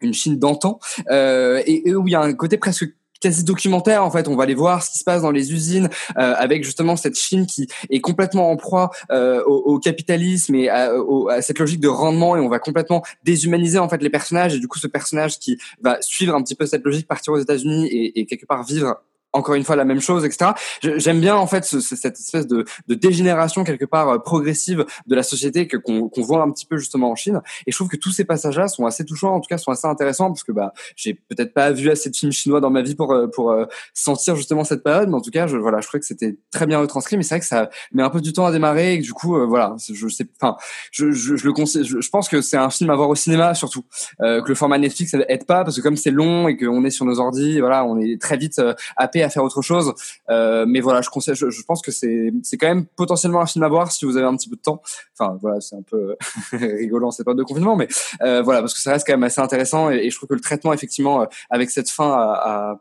[0.00, 0.78] une Chine d'antan,
[1.10, 2.86] euh, et, et où il y a un côté presque
[3.20, 4.28] quasi documentaire en fait.
[4.28, 7.18] On va aller voir ce qui se passe dans les usines euh, avec justement cette
[7.18, 11.58] Chine qui est complètement en proie euh, au, au capitalisme et à, au- à cette
[11.58, 14.54] logique de rendement et on va complètement déshumaniser en fait les personnages.
[14.54, 17.38] Et du coup ce personnage qui va suivre un petit peu cette logique partir aux
[17.38, 19.02] États-Unis et, et quelque part vivre
[19.32, 20.52] encore une fois la même chose, etc.
[20.82, 24.84] J'aime bien en fait ce- ce- cette espèce de, de dégénération quelque part euh, progressive
[25.06, 27.40] de la société que qu'on qu'on voit un petit peu justement en Chine.
[27.66, 29.86] Et je trouve que tous ces passages-là sont assez touchants, en tout cas sont assez
[29.86, 32.94] intéressants parce que bah j'ai peut-être pas vu assez de films chinois dans ma vie
[32.94, 35.86] pour euh, pour euh, sentir justement cette période, mais en tout cas je voilà je
[35.86, 37.16] trouvais que c'était très bien retranscrit.
[37.16, 39.46] Mais c'est vrai que ça met un peu du temps à démarrer du coup euh,
[39.46, 40.56] voilà je sais enfin
[40.92, 41.84] je, je, je le conseille.
[41.84, 43.84] Je, je pense que c'est un film à voir au cinéma surtout
[44.22, 46.90] euh, que le format Netflix aide pas parce que comme c'est long et qu'on est
[46.90, 48.74] sur nos ordi, voilà on est très vite euh,
[49.22, 49.94] à faire autre chose.
[50.28, 54.04] Euh, mais voilà, je pense que c'est quand même potentiellement un film à voir si
[54.04, 54.82] vous avez un petit peu de temps.
[55.18, 56.16] Enfin voilà, c'est un peu
[56.52, 57.88] rigolant cette période de confinement, mais
[58.22, 60.40] euh, voilà parce que ça reste quand même assez intéressant et, je trouve que le
[60.40, 62.80] traitement effectivement euh, avec cette fin a,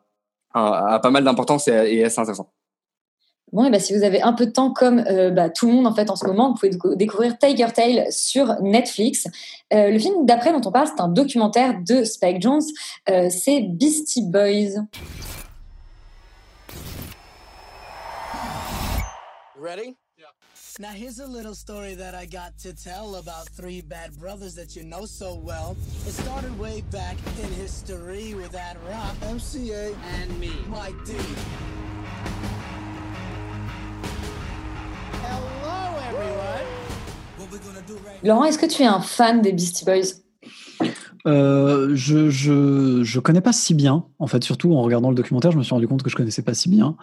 [0.54, 2.50] a, pas mal d'importance et, est assez intéressant.
[3.52, 5.88] Bon, et bah, si vous avez un peu de temps, comme bah, tout le monde
[5.88, 9.28] en fait en ce moment, vous pouvez décou- découvrir Tiger Tail sur Netflix.
[9.72, 12.62] Le film d'après dont on parle, c'est un documentaire de Spike Jones.
[13.08, 14.86] C'est Beastie Boys.
[19.60, 19.98] Ready?
[20.80, 24.74] Now here's a little story that I got to tell about three bad brothers that
[24.74, 25.76] you know so well.
[26.08, 31.14] It started way back in history with that rock, MCA, and me, Mike D.
[35.12, 36.66] Hello everyone.
[37.36, 40.24] What we're gonna do right Laurent, est-ce que tu es un fan des Beastie Boys
[41.28, 44.06] Euh, je, je je connais pas si bien.
[44.20, 46.42] En fait, surtout en regardant le documentaire, je me suis rendu compte que je connaissais
[46.42, 46.96] pas si bien.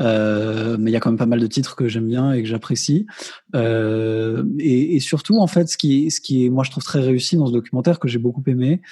[0.00, 2.42] Euh, mais il y a quand même pas mal de titres que j'aime bien et
[2.42, 3.06] que j'apprécie.
[3.54, 7.00] Euh, et, et surtout, en fait, ce qui ce qui est, moi, je trouve très
[7.00, 8.82] réussi dans ce documentaire que j'ai beaucoup aimé.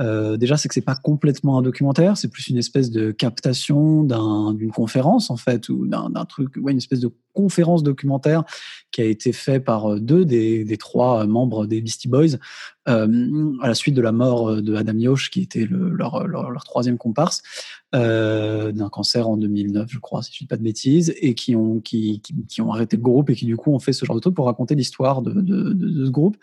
[0.00, 4.04] Euh, déjà, c'est que c'est pas complètement un documentaire, c'est plus une espèce de captation
[4.04, 8.44] d'un- d'une conférence, en fait, ou d'un truc, ouais, une espèce de conférence documentaire
[8.90, 12.36] qui a été fait par euh, deux des, trois membres des Beastie Boys
[12.88, 16.50] euh, à la suite de la mort de Adam Yosh, qui était le- leur, leur,
[16.50, 17.42] leur troisième comparse.
[17.94, 21.34] Euh, d'un cancer en 2009, je crois, si je ne dis pas de bêtises, et
[21.34, 23.92] qui ont, qui, qui, qui ont arrêté le groupe et qui du coup ont fait
[23.92, 26.36] ce genre de truc pour raconter l'histoire de, de, de, ce groupe,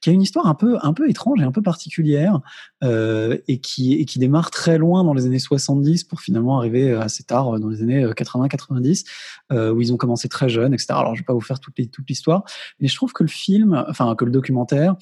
[0.00, 2.40] qui a une histoire un peu, un peu étrange et un peu particulière,
[2.84, 6.92] euh, et, qui, et qui démarre très loin dans les années 70 pour finalement arriver
[6.92, 9.04] assez tard dans les années 80-90,
[9.50, 10.88] euh, où ils ont commencé très jeunes, etc.
[10.90, 12.44] Alors je vais pas vous faire toute l'histoire,
[12.78, 14.96] mais je trouve que le film, enfin que le documentaire,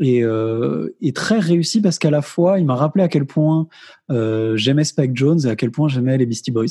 [0.00, 3.68] est, euh, est très réussi parce qu'à la fois, il m'a rappelé à quel point
[4.10, 6.66] euh, j'aimais Spike Jones et à quel point j'aimais les Beastie Boys.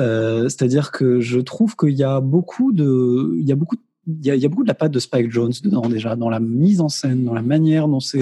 [0.00, 4.24] Euh, C'est-à-dire que je trouve qu'il y a beaucoup de, il y a beaucoup, il
[4.24, 6.30] y a, il y a beaucoup de la patte de Spike Jones dedans déjà, dans
[6.30, 8.20] la mise en scène, dans la manière dont c'est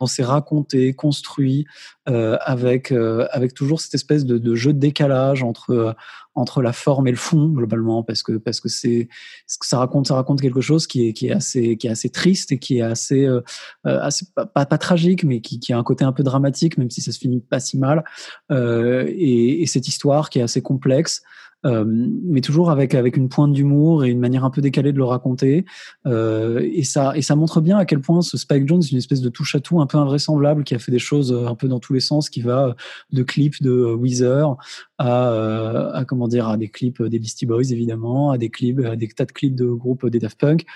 [0.00, 1.66] dont c'est raconté, construit,
[2.08, 5.92] euh, avec euh, avec toujours cette espèce de, de jeu de décalage entre euh,
[6.36, 9.08] entre la forme et le fond globalement, parce que parce que c'est
[9.46, 12.52] ça raconte, ça raconte quelque chose qui est qui est assez qui est assez triste
[12.52, 13.40] et qui est assez euh,
[13.86, 16.76] euh, assez pas, pas, pas tragique, mais qui, qui a un côté un peu dramatique,
[16.76, 18.04] même si ça se finit pas si mal.
[18.52, 21.22] Euh, et, et cette histoire qui est assez complexe.
[21.64, 24.98] Euh, mais toujours avec avec une pointe d'humour et une manière un peu décalée de
[24.98, 25.64] le raconter.
[26.06, 29.20] Euh, et ça et ça montre bien à quel point ce Spike Jones une espèce
[29.20, 31.66] de touche à tout un peu invraisemblable qui a fait des choses euh, un peu
[31.66, 32.76] dans tous les sens, qui va
[33.12, 34.56] de clips de Weezer
[34.98, 38.96] à, à comment dire à des clips des Beastie Boys évidemment, à des clips, à
[38.96, 40.66] des tas de clips de groupes des Daft Punk,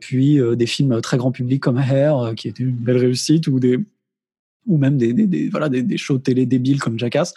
[0.00, 3.78] puis des films très grand public comme Hair qui était une belle réussite ou des
[4.68, 7.34] ou même des, des, des voilà des, des shows télé débiles comme Jackass.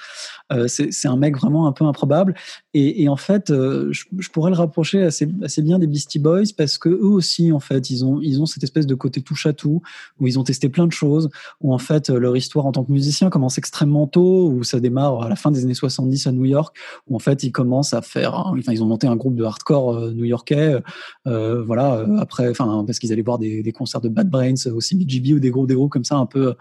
[0.51, 2.35] Euh, c'est un mec vraiment un peu improbable
[2.73, 6.19] et, et en fait euh, je, je pourrais le rapprocher assez, assez bien des Beastie
[6.19, 9.21] Boys parce que eux aussi en fait ils ont ils ont cette espèce de côté
[9.21, 9.81] touche à tout
[10.19, 11.29] où ils ont testé plein de choses
[11.61, 14.79] où en fait euh, leur histoire en tant que musicien commence extrêmement tôt où ça
[14.79, 16.75] démarre à la fin des années 70 à New York
[17.07, 19.93] où en fait ils commencent à faire enfin ils ont monté un groupe de hardcore
[19.93, 20.81] euh, new-yorkais
[21.27, 24.67] euh, voilà euh, après enfin parce qu'ils allaient voir des, des concerts de Bad Brains
[24.73, 26.55] aussi BGB ou des groupes des groupes comme ça un peu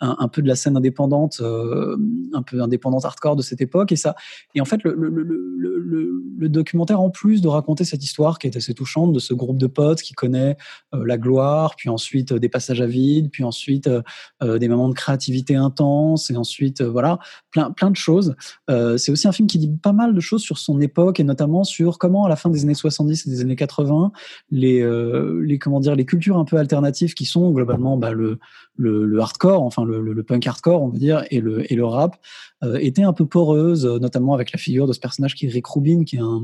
[0.00, 1.96] un, peu de la scène indépendante euh,
[2.34, 4.14] un peu indépendante hardcore de cette époque et ça
[4.54, 4.98] et en fait le,
[6.48, 9.66] documentaire en plus de raconter cette histoire qui est assez touchante de ce groupe de
[9.66, 10.56] potes qui connaît
[10.94, 13.88] euh, la gloire puis ensuite euh, des passages à vide puis ensuite
[14.42, 17.18] des moments de créativité intense et ensuite voilà
[17.50, 18.34] plein plein de choses.
[18.68, 21.64] C'est aussi un film qui dit pas mal de choses sur son époque et notamment
[21.64, 24.12] sur comment à la fin des années 70 et des années 80
[24.50, 28.38] les comment dire les cultures un peu alternatives qui sont globalement bah, le
[28.76, 32.16] le hardcore enfin le, punk hardcore on va dire et le et le rap
[32.64, 35.50] euh, étaient un peu poreuses euh, notamment avec la figure de ce personnage qui est
[35.50, 36.40] Rick Rubin qui est un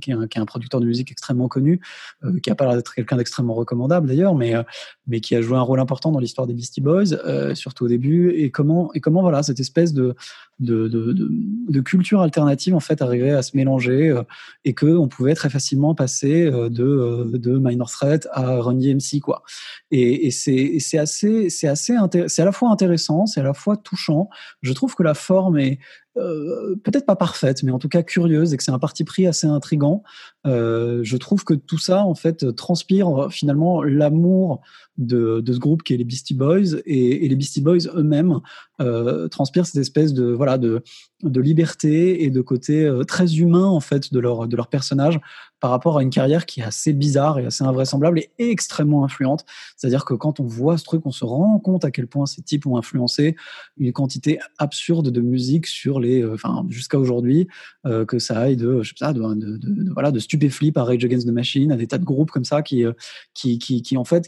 [0.00, 1.80] qui est un, qui est un producteur de musique extrêmement connu
[2.24, 4.64] euh, qui a pas l'air d'être quelqu'un d'extrêmement recommandable d'ailleurs mais euh,
[5.06, 8.30] mais qui a joué un rôle important dans l'histoire des Beastie Boys surtout au début.
[8.30, 10.14] Et comment et comment voilà cette espèce de
[10.60, 14.22] de, de, culture alternative en fait arrivait à se mélanger
[14.64, 19.42] et que on pouvait très facilement passer de de Minor Threat à Run DMC quoi.
[19.90, 21.96] Et, et c'est assez c'est assez
[22.28, 24.28] c'est à la fois intéressant c'est à la fois touchant
[24.62, 25.78] je trouve que la forme est
[26.16, 29.26] euh, peut-être pas parfaite, mais en tout cas curieuse et que c'est un parti pris
[29.26, 30.04] assez intrigant.
[30.46, 34.60] Euh, je trouve que tout ça, en fait, transpire euh, finalement l'amour
[34.96, 38.40] de, ce groupe qui est les Beastie Boys et, les Beastie Boys eux-mêmes
[38.80, 40.82] euh, transpirent cette espèce de voilà de,
[41.22, 45.18] liberté et de côté euh, très humain en fait de leur de leur personnage
[45.58, 49.46] par rapport à une carrière qui est assez bizarre et assez invraisemblable et extrêmement influente.
[49.76, 52.42] C'est-à-dire que quand on voit ce truc, on se rend compte à quel point ces
[52.42, 53.34] types ont influencé
[53.78, 57.48] une quantité absurde de musique sur les, enfin jusqu'à aujourd'hui,
[57.84, 61.76] que ça aille de, je de voilà, de Stupéflip à Rage Against the Machine, à
[61.76, 62.92] des tas de groupes comme ça qui, euh,
[63.34, 64.26] qui, qui, qui en fait,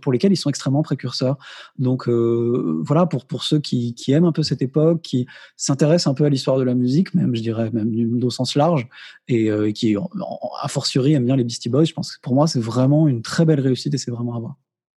[0.00, 1.36] pour lesquels ils sont extrêmement précurseurs.
[1.78, 6.06] Donc euh, voilà, pour pour ceux qui, qui aiment un peu cette époque, qui s'intéressent
[6.06, 8.86] un peu à l'histoire de la musique, même je dirais même au sens large,
[9.26, 11.84] et, euh, et qui a fortiori aiment bien les Beastie Boys.
[11.84, 14.38] Je pense que pour moi c'est vraiment une très belle réussite et c'est vraiment à
[14.38, 14.54] voir.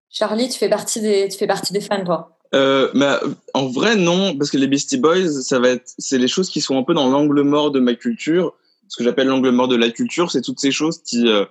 [0.10, 2.38] Charlie, tu fais partie des, tu fais partie des fans, toi.
[2.54, 3.08] Euh, mais
[3.54, 6.60] en vrai non, parce que les Beastie Boys, ça va être, c'est les choses qui
[6.60, 8.54] sont un peu dans l'angle mort de ma culture.
[8.92, 11.46] Ce que j'appelle l'angle mort de la culture, c'est toutes ces choses qui, euh,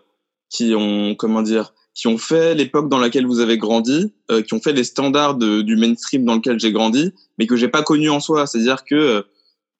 [0.50, 4.53] qui ont, comment dire, qui ont fait l'époque dans laquelle vous avez grandi, euh, qui
[4.53, 7.83] ont fait les standards de- du mainstream dans lequel j'ai grandi, mais que j'ai pas
[7.83, 8.46] connu en soi.
[8.46, 9.24] C'est-à-dire que,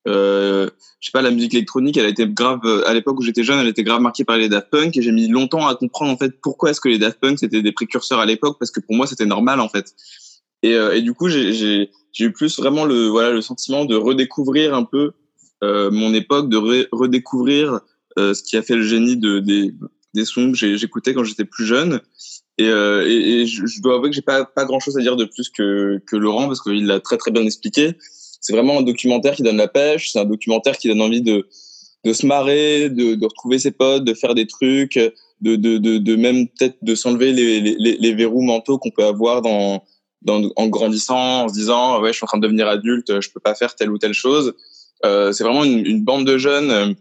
[0.09, 0.71] euh,
[1.01, 3.59] je sais pas, la musique électronique, elle a été grave à l'époque où j'étais jeune,
[3.59, 6.17] elle était grave marquée par les Daft Punk, et j'ai mis longtemps à comprendre en
[6.17, 8.97] fait pourquoi est-ce que les Daft Punk c'était des précurseurs à l'époque, parce que pour
[8.97, 9.95] moi c'était normal en fait.
[10.63, 14.75] Et, euh, et du coup, j'ai eu plus vraiment le voilà le sentiment de redécouvrir
[14.75, 15.13] un peu
[15.63, 17.81] mon époque, de re- redécouvrir
[18.19, 19.73] euh, ce qui a fait le génie de des
[20.13, 22.01] des sons que j'écoutais quand j'étais plus jeune.
[22.59, 25.25] Et, euh, et, je, dois avouer que j'ai pas pas grand chose à dire de
[25.25, 27.95] plus que que Laurent parce qu'il l'a très très bien expliqué.
[28.41, 30.11] C'est vraiment un documentaire qui donne la pêche.
[30.11, 31.47] C'est un documentaire qui donne envie de
[32.05, 35.99] de se marrer, de, de retrouver ses potes, de faire des trucs, de de de,
[35.99, 39.85] de même peut-être de s'enlever les, les les verrous mentaux qu'on peut avoir dans
[40.23, 43.31] dans, en grandissant, en se disant ouais je suis en train de devenir adulte, je
[43.31, 44.55] peux pas faire telle ou telle chose.
[45.05, 46.93] Euh, c'est vraiment une, une bande de jeunes euh,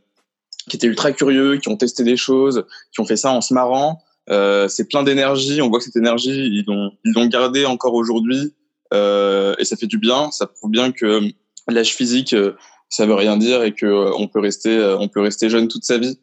[0.69, 3.53] qui étaient ultra curieux, qui ont testé des choses, qui ont fait ça en se
[3.53, 4.01] marrant.
[4.29, 5.61] Euh, c'est plein d'énergie.
[5.61, 8.53] On voit que cette énergie, ils l'ont, ils l'ont gardée encore aujourd'hui,
[8.93, 10.31] euh, et ça fait du bien.
[10.31, 11.21] Ça prouve bien que
[11.67, 12.53] l'âge physique, euh,
[12.89, 15.67] ça veut rien dire et que euh, on peut rester, euh, on peut rester jeune
[15.67, 16.19] toute sa vie.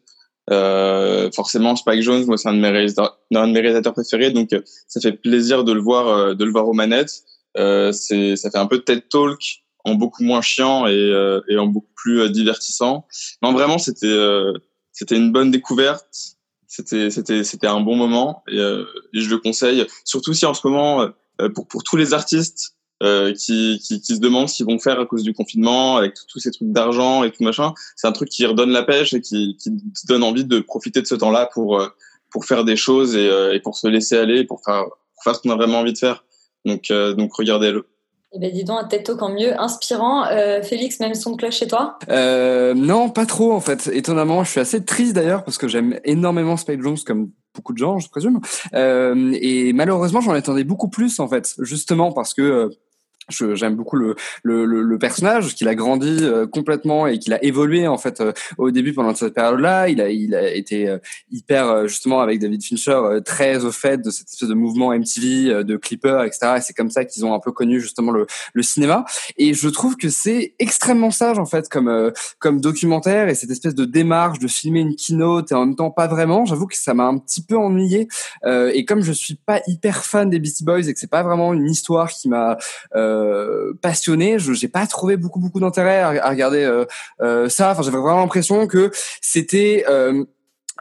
[0.49, 4.31] Euh, forcément, Spike Jones, moi, c'est un de mes réalisateurs, un de mes réalisateurs préférés,
[4.31, 7.23] donc euh, ça fait plaisir de le voir, euh, de le voir aux manettes.
[7.57, 9.39] Euh, c'est, ça fait un peu TED Talk
[9.87, 13.05] en beaucoup moins chiant et, euh, et en beaucoup plus euh, divertissant.
[13.41, 14.53] Non, vraiment, c'était, euh,
[14.91, 16.05] c'était une bonne découverte.
[16.67, 19.87] C'était, c'était, c'était un bon moment et, et je le conseille.
[20.03, 21.07] Surtout si en ce moment,
[21.55, 24.99] pour pour tous les artistes euh, qui, qui qui se demandent ce qu'ils vont faire
[24.99, 28.29] à cause du confinement, avec tous ces trucs d'argent et tout machin, c'est un truc
[28.29, 31.49] qui redonne la pêche et qui qui te donne envie de profiter de ce temps-là
[31.53, 31.81] pour
[32.31, 35.41] pour faire des choses et, et pour se laisser aller, pour faire pour faire ce
[35.41, 36.25] qu'on a vraiment envie de faire.
[36.65, 37.87] Donc euh, donc regardez-le.
[38.33, 40.25] Eh ben dis donc, un TED Talk en mieux, inspirant.
[40.25, 41.97] Euh, Félix, même son de cloche chez toi?
[42.09, 43.89] Euh, non, pas trop en fait.
[43.93, 47.77] Étonnamment, je suis assez triste d'ailleurs parce que j'aime énormément Spike Jones comme beaucoup de
[47.77, 48.41] gens, je présume.
[48.73, 52.69] Euh, et malheureusement, j'en attendais beaucoup plus en fait, justement parce que euh,
[53.29, 57.43] j'aime beaucoup le, le, le, le personnage, qu'il a grandi euh, complètement et qu'il a
[57.43, 59.89] évolué en fait euh, au début pendant cette période-là.
[59.89, 60.97] Il a, il a été euh,
[61.31, 64.93] hyper euh, justement avec David Fincher euh, très au fait de cette espèce de mouvement
[64.93, 66.55] MTV, euh, de Clipper, etc.
[66.57, 69.05] Et c'est comme ça qu'ils ont un peu connu justement le, le cinéma.
[69.37, 73.75] Et je trouve que c'est extrêmement sage en fait comme comme documentaire et cette espèce
[73.75, 76.45] de démarche de filmer une keynote et en même temps pas vraiment.
[76.45, 78.07] J'avoue que ça m'a un petit peu ennuyé.
[78.45, 81.53] Et comme je suis pas hyper fan des Beastie Boys et que c'est pas vraiment
[81.53, 82.57] une histoire qui m'a
[82.95, 83.16] euh,
[83.81, 86.85] passionné, je j'ai pas trouvé beaucoup beaucoup d'intérêt à, regarder euh,
[87.21, 87.71] euh, ça.
[87.71, 90.25] Enfin, j'avais vraiment l'impression que c'était euh,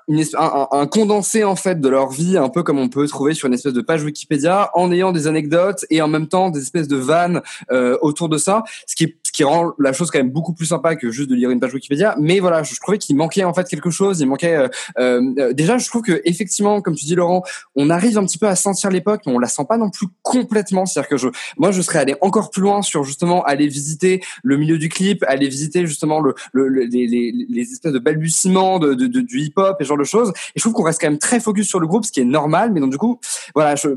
[0.08, 3.34] une un, un- condensé en fait de leur vie, un peu comme on peut trouver
[3.34, 6.60] sur une espèce de page Wikipédia, en ayant des anecdotes et en même temps des
[6.60, 10.18] espèces de vannes euh, autour de ça, ce qui ce qui rend la chose quand
[10.18, 12.14] même beaucoup plus sympa que juste de lire une page Wikipédia.
[12.18, 14.20] Mais voilà, je, trouvais qu'il manquait en fait quelque chose.
[14.20, 17.42] Il manquait euh, euh, déjà, je trouve que effectivement, comme tu dis Laurent,
[17.74, 20.06] on arrive un petit peu à sentir l'époque, mais on la sent pas non plus
[20.22, 20.86] complètement.
[20.86, 24.56] C'est-à-dire que je, moi, je serais allé encore plus loin sur justement aller visiter le
[24.56, 28.78] milieu du clip, aller visiter justement le, le, le- les, les, les espèces de balbutiements
[28.78, 30.28] de, de, de- du hip-hop et ce genre.
[30.28, 32.24] Et je trouve qu'on reste quand même très focus sur le groupe, ce qui est
[32.24, 32.72] normal.
[32.72, 33.20] Mais donc du coup,
[33.54, 33.88] voilà, je,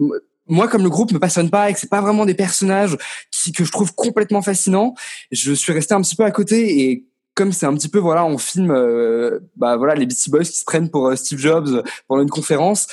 [0.50, 2.98] moi comme le groupe me passionne pas et que c'est pas vraiment des personnages
[3.32, 4.96] qui, que je trouve complètement fascinants,
[5.32, 8.26] je suis resté un petit peu à côté et comme c'est un petit peu voilà
[8.26, 11.84] on filme euh, bah voilà les Beastie Boys qui se prennent pour euh, Steve Jobs
[12.08, 12.88] pendant une conférence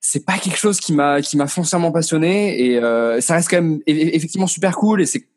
[0.00, 3.62] c'est pas quelque chose qui m'a qui m'a foncièrement passionné et euh, ça reste quand
[3.62, 5.28] même effectivement super cool et c'est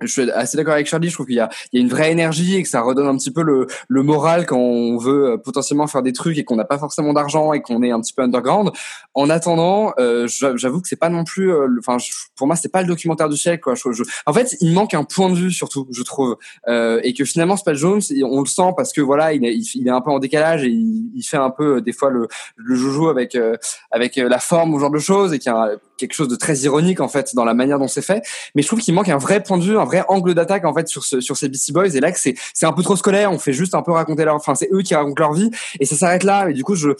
[0.00, 1.08] je suis assez d'accord avec Charlie.
[1.08, 3.06] Je trouve qu'il y a, il y a une vraie énergie et que ça redonne
[3.06, 6.44] un petit peu le, le moral quand on veut euh, potentiellement faire des trucs et
[6.44, 8.70] qu'on n'a pas forcément d'argent et qu'on est un petit peu underground.
[9.14, 11.52] En attendant, euh, j'a- j'avoue que c'est pas non plus.
[11.52, 13.62] euh, Enfin, je- pour moi, c'est pas le documentaire du siècle.
[13.62, 13.74] Quoi.
[13.74, 16.36] Je- je- en fait, il manque un point de vue surtout, je trouve,
[16.68, 19.86] euh, et que finalement, Spike Jones, on le sent parce que voilà, il est, il,
[19.86, 22.28] est un peu en décalage et il, il fait un peu euh, des fois le,
[22.56, 23.56] le joujou avec euh,
[23.90, 26.36] avec euh, la forme ou genre de choses et qu'il y a quelque chose de
[26.36, 28.22] très ironique en fait dans la manière dont c'est fait.
[28.54, 30.72] Mais je trouve qu'il manque un vrai point de vue, un vrai angle d'attaque en
[30.72, 31.94] fait sur ce, sur ces Beastie Boys.
[31.94, 33.32] Et là c'est c'est un peu trop scolaire.
[33.32, 35.84] On fait juste un peu raconter leur, enfin c'est eux qui racontent leur vie et
[35.84, 36.48] ça s'arrête là.
[36.50, 36.90] Et du coup je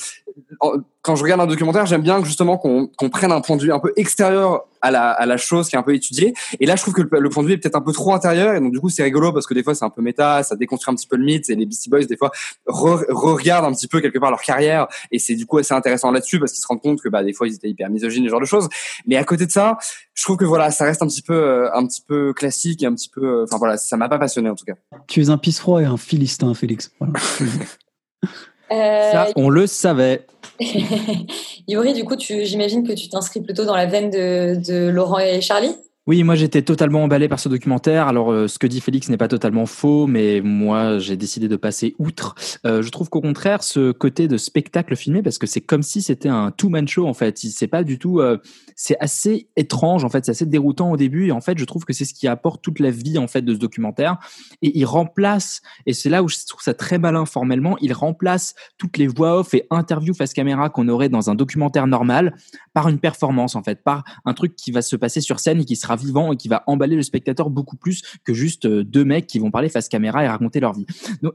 [1.03, 3.79] quand je regarde un documentaire, j'aime bien justement qu'on prenne un point de vue un
[3.79, 6.35] peu extérieur à la, à la chose qui est un peu étudiée.
[6.61, 8.13] Et là, je trouve que le, le point de vue est peut-être un peu trop
[8.15, 8.55] intérieur.
[8.55, 10.57] Et donc, du coup, c'est rigolo parce que des fois, c'est un peu méta, ça
[10.57, 11.49] déconstruit un petit peu le mythe.
[11.51, 12.31] Et les Beastie Boys, des fois,
[12.69, 14.87] re- re-regardent un petit peu quelque part leur carrière.
[15.11, 17.33] Et c'est du coup assez intéressant là-dessus parce qu'ils se rendent compte que bah, des
[17.33, 18.69] fois, ils étaient hyper misogynes, ce genre de choses.
[19.07, 19.79] Mais à côté de ça,
[20.15, 22.87] je trouve que voilà, ça reste un petit peu, euh, un petit peu classique et
[22.87, 24.75] un petit peu, euh, enfin voilà, ça m'a pas passionné en tout cas.
[25.07, 26.93] Tu es un pisse-froid et un philistin, Félix.
[27.01, 27.15] Voilà.
[28.73, 30.27] Euh, Ça, on le savait.
[31.69, 35.19] Yuri, du coup, tu, j'imagine que tu t'inscris plutôt dans la veine de, de Laurent
[35.19, 35.75] et Charlie?
[36.09, 38.09] Oui, moi j'étais totalement emballé par ce documentaire.
[38.09, 41.57] Alors, euh, ce que dit Félix n'est pas totalement faux, mais moi j'ai décidé de
[41.57, 42.35] passer outre.
[42.65, 46.01] Euh, je trouve qu'au contraire, ce côté de spectacle filmé, parce que c'est comme si
[46.01, 47.37] c'était un two-man show en fait.
[47.37, 48.21] C'est pas du tout.
[48.21, 48.39] euh,
[48.75, 51.27] c'est assez étrange en fait, c'est assez déroutant au début.
[51.27, 53.43] Et en fait, je trouve que c'est ce qui apporte toute la vie en fait
[53.43, 54.17] de ce documentaire.
[54.63, 58.55] Et il remplace, et c'est là où je trouve ça très malin formellement, il remplace
[58.79, 62.35] toutes les voix off et interviews face caméra qu'on aurait dans un documentaire normal
[62.73, 65.65] par une performance en fait, par un truc qui va se passer sur scène et
[65.67, 69.05] qui sera vivant et qui va emballer le spectateur beaucoup plus que juste euh, deux
[69.05, 70.87] mecs qui vont parler face caméra et raconter leur vie.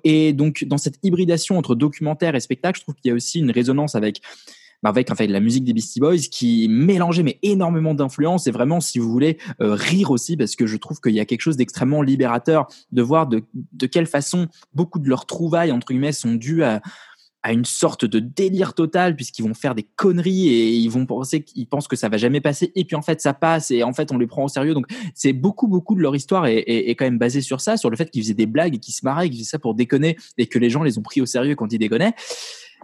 [0.03, 3.39] Et donc dans cette hybridation entre documentaire et spectacle, je trouve qu'il y a aussi
[3.39, 4.21] une résonance avec
[4.83, 8.51] bah, avec en fait la musique des Beastie Boys qui mélangeait mais énormément d'influences et
[8.51, 11.41] vraiment si vous voulez euh, rire aussi parce que je trouve qu'il y a quelque
[11.41, 16.11] chose d'extrêmement libérateur de voir de, de quelle façon beaucoup de leurs trouvailles entre guillemets
[16.11, 16.81] sont dues à
[17.43, 21.43] à une sorte de délire total puisqu'ils vont faire des conneries et ils vont penser
[21.43, 23.93] qu'ils pensent que ça va jamais passer et puis en fait ça passe et en
[23.93, 24.73] fait on les prend au sérieux.
[24.73, 27.89] Donc c'est beaucoup beaucoup de leur histoire est, est, quand même basée sur ça sur
[27.89, 30.17] le fait qu'ils faisaient des blagues et qu'ils se marraient qu'ils faisaient ça pour déconner
[30.37, 32.13] et que les gens les ont pris au sérieux quand ils déconnaient.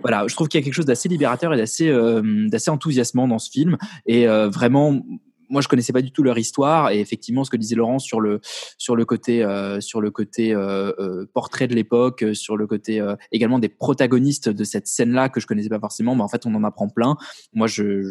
[0.02, 3.28] Voilà, je trouve qu'il y a quelque chose d'assez libérateur et d'assez euh, d'assez enthousiasmant
[3.28, 5.02] dans ce film et euh, vraiment
[5.50, 6.92] moi je connaissais pas du tout leur histoire.
[6.92, 8.40] Et effectivement ce que disait Laurent sur le
[8.78, 12.68] sur le côté euh, sur le côté euh, euh, portrait de l'époque euh, sur le
[12.68, 16.24] côté euh, également des protagonistes de cette scène là que je connaissais pas forcément mais
[16.24, 17.18] en fait on en apprend plein.
[17.54, 18.02] Moi je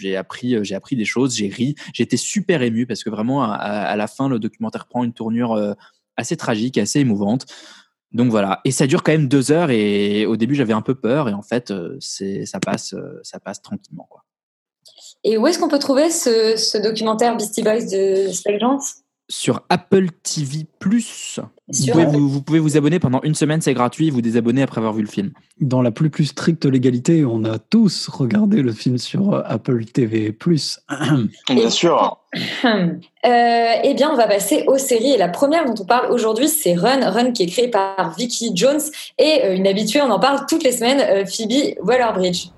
[0.00, 1.74] j'ai appris j'ai appris des choses j'ai ri.
[1.98, 5.74] Été super ému parce que vraiment à, la fin le documentaire prend une tournure
[6.16, 7.44] assez tragique assez émouvante.
[8.12, 10.94] Donc voilà, et ça dure quand même deux heures et au début j'avais un peu
[10.94, 14.24] peur et en fait c'est ça passe ça passe tranquillement quoi.
[15.24, 18.62] Et où est-ce qu'on peut trouver ce, ce documentaire Beastie Boys de Spike
[19.28, 23.74] Sur Apple TV Plus, vous pouvez vous, vous pouvez vous abonner pendant une semaine, c'est
[23.74, 25.32] gratuit, vous désabonner après avoir vu le film.
[25.60, 29.84] Dans la plus plus stricte légalité, on a tous regardé le film sur euh, Apple
[29.84, 30.34] TV+.
[31.48, 32.18] Bien sûr.
[33.26, 35.10] Euh, eh bien, on va passer aux séries.
[35.10, 37.10] Et la première dont on parle aujourd'hui, c'est Run.
[37.10, 38.80] Run qui est créé par Vicky Jones
[39.18, 42.50] et euh, une habituée, on en parle toutes les semaines, euh, Phoebe Waller-Bridge.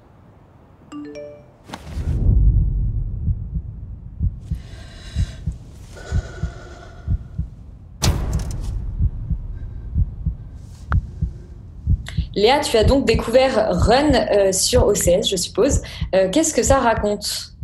[12.36, 15.82] Léa, tu as donc découvert Run euh, sur OCS, je suppose.
[16.14, 17.54] Euh, Qu'est-ce que ça raconte?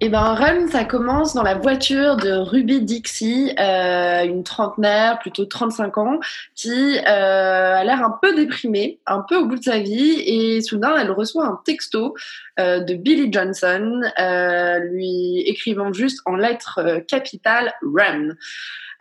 [0.00, 5.46] Et ben Run, ça commence dans la voiture de Ruby Dixie, euh, une trentenaire, plutôt
[5.46, 6.20] 35 ans,
[6.54, 10.94] qui a l'air un peu déprimée, un peu au bout de sa vie, et soudain
[11.00, 12.14] elle reçoit un texto
[12.58, 14.02] de Billy Johnson,
[14.82, 18.34] lui écrivant juste en lettres capitales Run.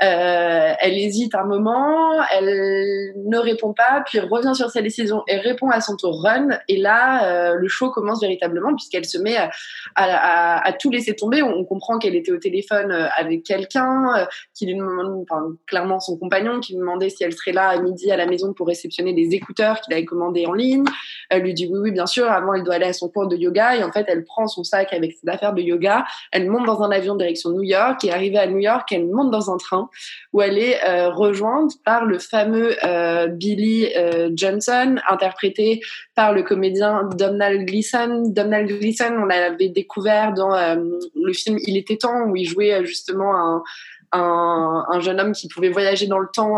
[0.04, 5.38] Euh, elle hésite un moment, elle ne répond pas, puis revient sur sa décision et
[5.38, 6.50] répond à son tour run.
[6.68, 9.50] Et là, euh, le show commence véritablement puisqu'elle se met à,
[9.95, 11.41] à, à- tout laisser tomber.
[11.41, 15.48] On, on comprend qu'elle était au téléphone euh, avec quelqu'un, euh, qui lui demande, enfin,
[15.66, 18.54] clairement son compagnon, qui lui demandait si elle serait là à midi à la maison
[18.54, 20.84] pour réceptionner des écouteurs qu'il avait commandés en ligne.
[21.30, 22.30] Elle lui dit oui, oui, bien sûr.
[22.30, 23.76] Avant, elle doit aller à son cours de yoga.
[23.76, 26.06] Et en fait, elle prend son sac avec ses affaires de yoga.
[26.32, 28.04] Elle monte dans un avion direction New York.
[28.04, 29.87] Et arrivée à New York, elle monte dans un train
[30.34, 35.82] où elle est euh, rejointe par le fameux euh, Billy euh, Johnson, interprété
[36.16, 38.24] par le comédien Domhnall Gleeson.
[38.28, 43.36] Domhnall Gleeson, on l'avait découvert dans le film Il était temps, où il jouait justement
[43.36, 43.64] un,
[44.12, 46.56] un, un jeune homme qui pouvait voyager dans le temps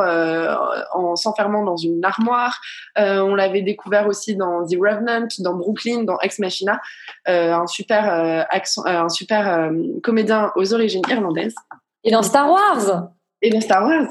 [0.93, 2.59] en s'enfermant dans une armoire.
[2.95, 6.79] On l'avait découvert aussi dans The Revenant, dans Brooklyn, dans Ex Machina,
[7.25, 8.49] un super
[10.03, 11.55] comédien aux origines irlandaises.
[12.03, 13.09] Et dans Star Wars
[13.41, 14.07] Et dans Star Wars.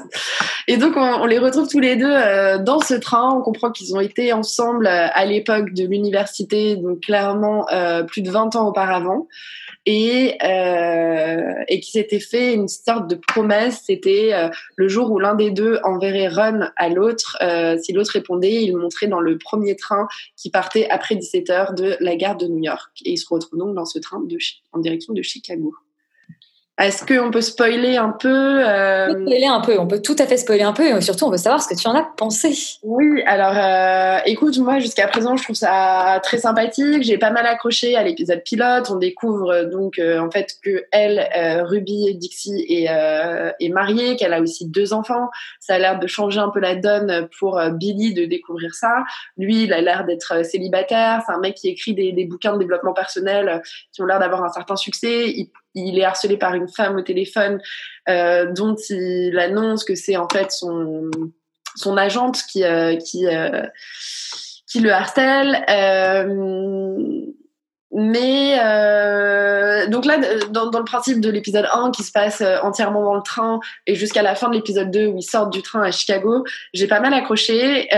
[0.67, 3.35] Et donc, on, on les retrouve tous les deux euh, dans ce train.
[3.35, 8.21] On comprend qu'ils ont été ensemble euh, à l'époque de l'université, donc clairement euh, plus
[8.23, 9.27] de 20 ans auparavant.
[9.85, 13.83] Et, euh, et qui s'était fait une sorte de promesse.
[13.85, 17.37] C'était euh, le jour où l'un des deux enverrait Run à l'autre.
[17.41, 21.73] Euh, si l'autre répondait, il montrait dans le premier train qui partait après 17 heures
[21.73, 22.91] de la gare de New York.
[23.05, 24.37] Et ils se retrouvent donc dans ce train de,
[24.73, 25.73] en direction de Chicago.
[26.79, 30.15] Est-ce qu'on peut spoiler un peu euh, On peut spoiler un peu, on peut tout
[30.17, 32.03] à fait spoiler un peu et surtout on veut savoir ce que tu en as
[32.15, 32.53] pensé.
[32.83, 37.03] Oui, alors euh, écoute, moi jusqu'à présent je trouve ça très sympathique.
[37.03, 38.89] J'ai pas mal accroché à l'épisode pilote.
[38.89, 43.69] On découvre euh, donc euh, en fait que elle, euh, Ruby Dixie, est, euh, est
[43.69, 45.29] mariée, qu'elle a aussi deux enfants.
[45.59, 49.03] Ça a l'air de changer un peu la donne pour Billy de découvrir ça.
[49.37, 51.23] Lui, il a l'air d'être célibataire.
[51.25, 53.61] C'est un mec qui écrit des, des bouquins de développement personnel
[53.91, 55.29] qui ont l'air d'avoir un certain succès.
[55.29, 57.61] Il, il est harcelé par une femme au téléphone
[58.07, 61.09] euh, dont il annonce que c'est en fait son
[61.75, 63.63] son agente qui euh, qui euh,
[64.67, 65.63] qui le harcèle.
[67.91, 68.55] Mais
[69.87, 70.19] donc là
[70.51, 73.95] dans, dans le principe de l'épisode 1 qui se passe entièrement dans le train et
[73.95, 76.43] jusqu'à la fin de l'épisode 2 où ils sortent du train à Chicago
[76.73, 77.89] j'ai pas mal accroché.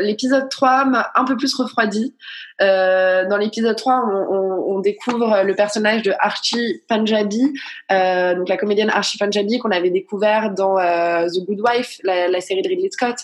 [0.00, 2.14] L'épisode 3 m'a un peu plus refroidi
[2.60, 7.54] euh, dans l'épisode 3 on, découvre le personnage de Archie Panjabi
[7.90, 12.40] euh, donc la comédienne Archie Panjabi qu'on avait découvert dans euh, The Good Wife la,
[12.42, 13.16] série de Ridley Scott.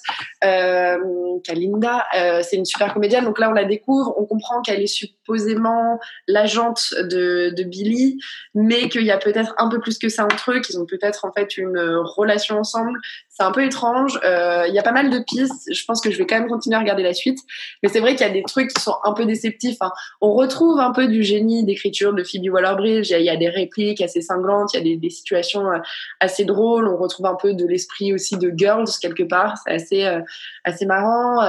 [1.45, 2.07] Kalinda
[2.43, 3.24] c'est une super comédienne.
[3.24, 8.18] Donc là on la découvre on comprend qu'elle est supposément l'agente de, de Billy
[8.55, 11.26] mais qu'il y a peut-être un peu plus que ça entre eux qu'ils ont peut-être
[11.26, 11.78] en fait une
[12.16, 12.99] relation ensemble
[13.35, 14.20] c'est un peu étrange.
[14.24, 15.72] Euh, Il y a pas mal de pistes.
[15.72, 17.39] Je pense que je vais quand même continuer à regarder la suite.
[17.83, 19.78] Mais c'est vrai qu'il y a des trucs qui sont un peu déceptifs.
[19.80, 19.91] hein.
[20.20, 23.11] On retrouve un peu du génie d'écriture de Phoebe Waller-Bridge.
[23.11, 24.74] Il y, a- des répliques assez cinglantes.
[24.74, 25.78] Il y a des, situations euh,
[26.20, 26.87] assez drôles.
[26.87, 29.55] On retrouve un peu de l'esprit aussi de Girls quelque part.
[29.64, 30.20] C'est assez euh,
[30.64, 31.41] assez marrant.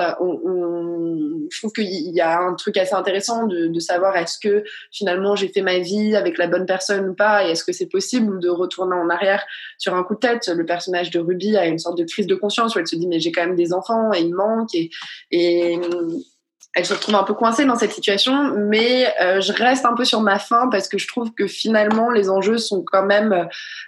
[1.52, 5.36] Je trouve qu'il y a un truc assez intéressant de, de savoir est-ce que finalement
[5.36, 8.40] j'ai fait ma vie avec la bonne personne ou pas, et est-ce que c'est possible
[8.40, 9.44] de retourner en arrière
[9.78, 10.48] sur un coup de tête.
[10.48, 13.08] Le personnage de Ruby a une sorte de crise de conscience où elle se dit
[13.08, 14.90] mais j'ai quand même des enfants et il manque et,
[15.32, 15.80] et
[16.74, 20.06] elle se retrouve un peu coincée dans cette situation, mais euh, je reste un peu
[20.06, 23.46] sur ma faim parce que je trouve que finalement les enjeux sont quand même euh,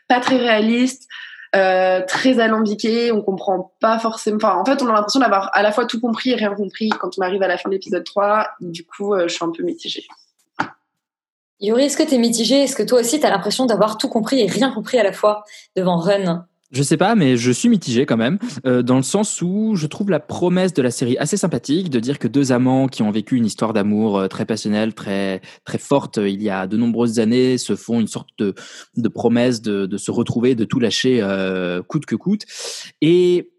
[0.07, 1.07] pas très réalistes.
[1.55, 4.59] euh, très alambiqués, on comprend pas forcément.
[4.59, 7.17] En fait, on a l'impression d'avoir à la fois tout compris et rien compris quand
[7.17, 8.49] on arrive à la fin de l'épisode 3.
[8.59, 10.05] Du coup, je suis un peu mitigée.
[11.61, 14.09] Yuri, est-ce que tu es mitigé Est-ce que toi aussi, tu as l'impression d'avoir tout
[14.09, 15.45] compris et rien compris à la fois
[15.77, 16.45] devant Run?
[16.71, 19.85] Je sais pas, mais je suis mitigé quand même, euh, dans le sens où je
[19.85, 23.11] trouve la promesse de la série assez sympathique, de dire que deux amants qui ont
[23.11, 26.75] vécu une histoire d'amour euh, très passionnelle, très très forte, euh, il y a de
[26.75, 28.55] nombreuses années, se font une sorte de,
[28.97, 32.45] de promesse de, de se retrouver, de tout lâcher euh, coûte que coûte.
[32.99, 33.51] Et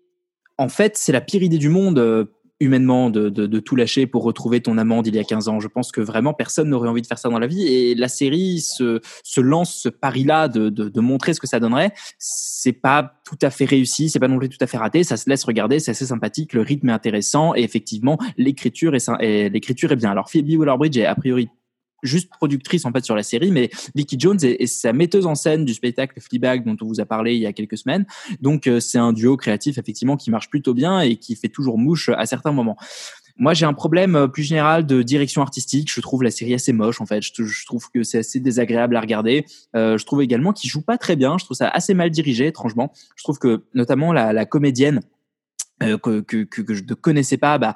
[0.58, 2.28] en fait, c'est la pire idée du monde.
[2.60, 5.60] Humainement de, de, de tout lâcher pour retrouver ton amant d'il y a 15 ans.
[5.60, 8.08] Je pense que vraiment personne n'aurait envie de faire ça dans la vie et la
[8.08, 11.92] série se, se lance ce pari-là de, de, montrer ce que ça donnerait.
[12.18, 15.16] C'est pas tout à fait réussi, c'est pas non plus tout à fait raté, ça
[15.16, 19.92] se laisse regarder, c'est assez sympathique, le rythme est intéressant et effectivement l'écriture est- l'écriture
[19.92, 20.10] est bien.
[20.10, 21.48] Alors Phoebe Waller-Bridge est a priori
[22.02, 25.64] juste productrice en fait sur la série, mais Vicky Jones est, sa metteuse en scène
[25.64, 28.06] du spectacle Fleabag dont on vous a parlé il y a quelques semaines.
[28.40, 31.78] Donc euh, c'est un duo créatif effectivement qui marche plutôt bien et qui fait toujours
[31.78, 32.76] mouche à certains moments.
[33.38, 35.92] Moi, j'ai un problème euh, plus général de direction artistique.
[35.92, 37.22] Je trouve la série assez moche, en fait.
[37.22, 39.44] Je, je trouve que c'est assez désagréable à regarder.
[39.74, 41.36] Euh, je trouve également qu'il joue pas très bien.
[41.38, 42.92] Je trouve ça assez mal dirigé, étrangement.
[43.14, 45.02] Je trouve que, notamment, la, la comédienne
[45.82, 47.74] euh, que, que, que, je ne connaissais pas, bah,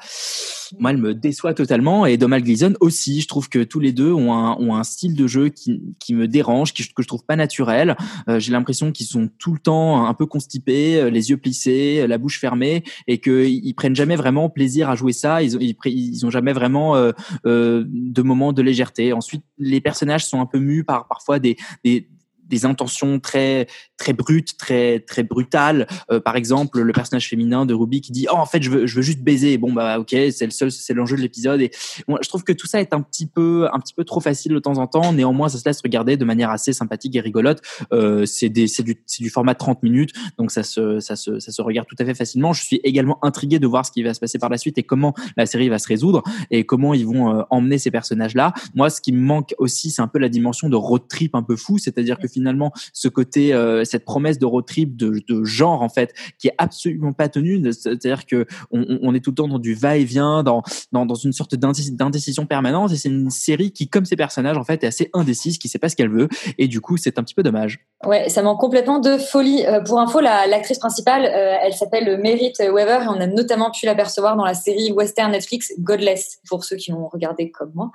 [0.78, 2.06] moi, elle me déçoit totalement.
[2.06, 3.20] Et Domal Gleason aussi.
[3.20, 6.14] Je trouve que tous les deux ont un, ont un style de jeu qui, qui
[6.14, 7.96] me dérange, qui, que je trouve pas naturel.
[8.28, 12.00] Euh, J'ai l'impression qu'ils sont tout le temps un peu constipés, euh, les yeux plissés,
[12.00, 15.42] euh, la bouche fermée, et qu'ils ils prennent jamais vraiment plaisir à jouer ça.
[15.42, 17.12] Ils ont, ils, ils ont jamais vraiment euh,
[17.46, 19.12] euh, de moments de légèreté.
[19.12, 22.08] Ensuite, les personnages sont un peu mus par parfois des, des
[22.50, 25.86] des intentions très très brutes, très très brutales.
[26.10, 28.86] Euh, par exemple, le personnage féminin de Ruby qui dit "Oh, en fait, je veux
[28.86, 31.70] je veux juste baiser." Bon bah OK, c'est le seul c'est l'enjeu de l'épisode et
[32.08, 34.52] moi je trouve que tout ça est un petit peu un petit peu trop facile
[34.52, 35.12] de temps en temps.
[35.12, 37.62] Néanmoins, ça se laisse regarder de manière assez sympathique et rigolote.
[37.92, 41.16] Euh, c'est des c'est du c'est du format de 30 minutes, donc ça se ça
[41.16, 42.52] se ça se regarde tout à fait facilement.
[42.52, 44.82] Je suis également intrigué de voir ce qui va se passer par la suite et
[44.82, 48.52] comment la série va se résoudre et comment ils vont euh, emmener ces personnages là.
[48.74, 51.42] Moi, ce qui me manque aussi, c'est un peu la dimension de road trip un
[51.42, 55.82] peu fou, c'est-à-dire que finalement ce côté euh, cette promesse de road trip de, genre
[55.82, 59.58] en fait qui est absolument pas tenue c'est-à-dire que on, est tout le temps dans
[59.58, 60.62] du va-et-vient dans,
[60.92, 64.64] dans une sorte d'indécis- d'indécision permanente et c'est une série qui comme ses personnages en
[64.64, 66.28] fait est assez indécise qui sait pas ce qu'elle veut
[66.58, 69.66] et du coup c'est un petit peu dommage Ouais, ça manque complètement de folie.
[69.66, 73.70] Euh, pour info, la- l'actrice principale, euh, elle s'appelle Merritt Weaver et on a notamment
[73.70, 77.90] pu l'apercevoir dans la série western Netflix Godless, pour ceux qui l'ont regardé comme moi.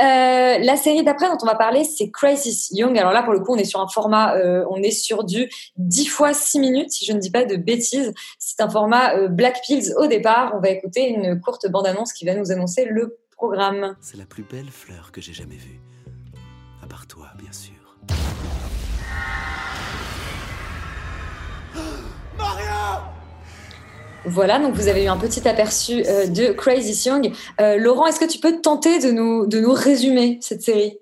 [0.00, 2.98] La série d'après dont on va parler, c'est Crisis Young.
[2.98, 5.50] Alors là, pour le coup, on est sur un format, euh, on est sur du
[5.76, 8.12] 10 fois 6 minutes, si je ne dis pas de bêtises.
[8.38, 10.52] C'est un format euh, Black Pills au départ.
[10.56, 13.96] On va écouter une courte bande-annonce qui va nous annoncer le programme.
[14.00, 15.80] C'est la plus belle fleur que j'ai jamais vue.
[16.82, 17.74] À part toi, bien sûr.
[24.26, 27.32] Voilà, donc vous avez eu un petit aperçu euh, de Crazy Young.
[27.60, 30.96] Euh, Laurent, est-ce que tu peux tenter de nous, de nous résumer cette série?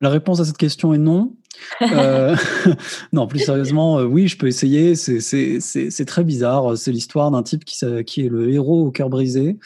[0.00, 1.34] La réponse à cette question est non.
[1.82, 2.36] Euh,
[3.12, 4.94] non, plus sérieusement, euh, oui, je peux essayer.
[4.94, 6.76] C'est- très bizarre.
[6.76, 9.58] C'est l'histoire d'un type qui, est le héros au cœur brisé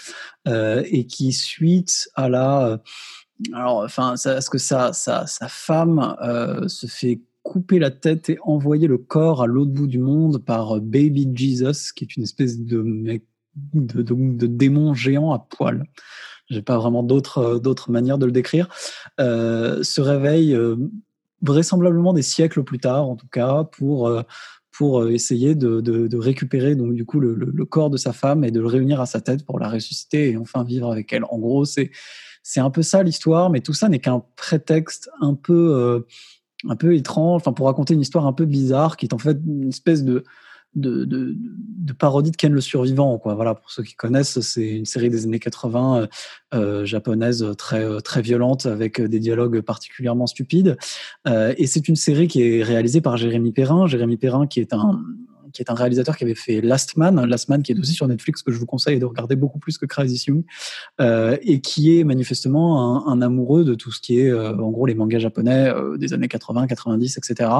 [0.48, 2.80] euh, et qui, suite à la.
[3.52, 4.92] Alors, enfin, ça- ce que sa,
[5.48, 6.16] femme
[6.68, 10.80] se fait couper la tête et envoyer le corps à l'autre bout du monde par
[10.80, 13.20] Baby Jesus, qui est une espèce de
[13.72, 15.84] de, démon géant à poil.
[16.50, 18.68] J'ai pas vraiment d'autres d'autres manières de le décrire.
[19.18, 20.56] Se réveille
[21.42, 24.22] vraisemblablement des siècles plus tard, en tout cas, pour euh,
[24.76, 28.60] pour euh, essayer de, récupérer donc du coup le, corps de sa femme et de
[28.60, 31.24] le réunir à sa tête pour la ressusciter et enfin vivre avec elle.
[31.24, 31.90] En gros, c'est
[32.42, 36.00] c'est un peu ça l'histoire, mais tout ça n'est qu'un prétexte un peu euh,
[36.68, 39.68] un peu étrange, pour raconter une histoire un peu bizarre qui est en fait une
[39.68, 40.24] espèce de
[40.76, 43.34] de, de, parodie de Ken le survivant quoi.
[43.34, 46.06] Voilà pour ceux qui connaissent c'est une série des années 80 euh,
[46.54, 50.76] euh, japonaise très euh, très violente avec des dialogues particulièrement stupides.
[51.26, 53.86] Et c'est une série qui est réalisée par Jérémy Perrin.
[53.86, 55.00] Jérémy Perrin qui est un
[55.56, 58.06] qui est un réalisateur qui avait fait Last Man, Last Man qui est aussi sur
[58.06, 60.44] Netflix que je vous conseille de regarder beaucoup plus que Crazy Young,
[61.00, 64.70] euh, et qui est manifestement un, un, amoureux de tout ce qui est euh, en
[64.70, 67.50] gros les mangas japonais euh, des années 80, 90, etc.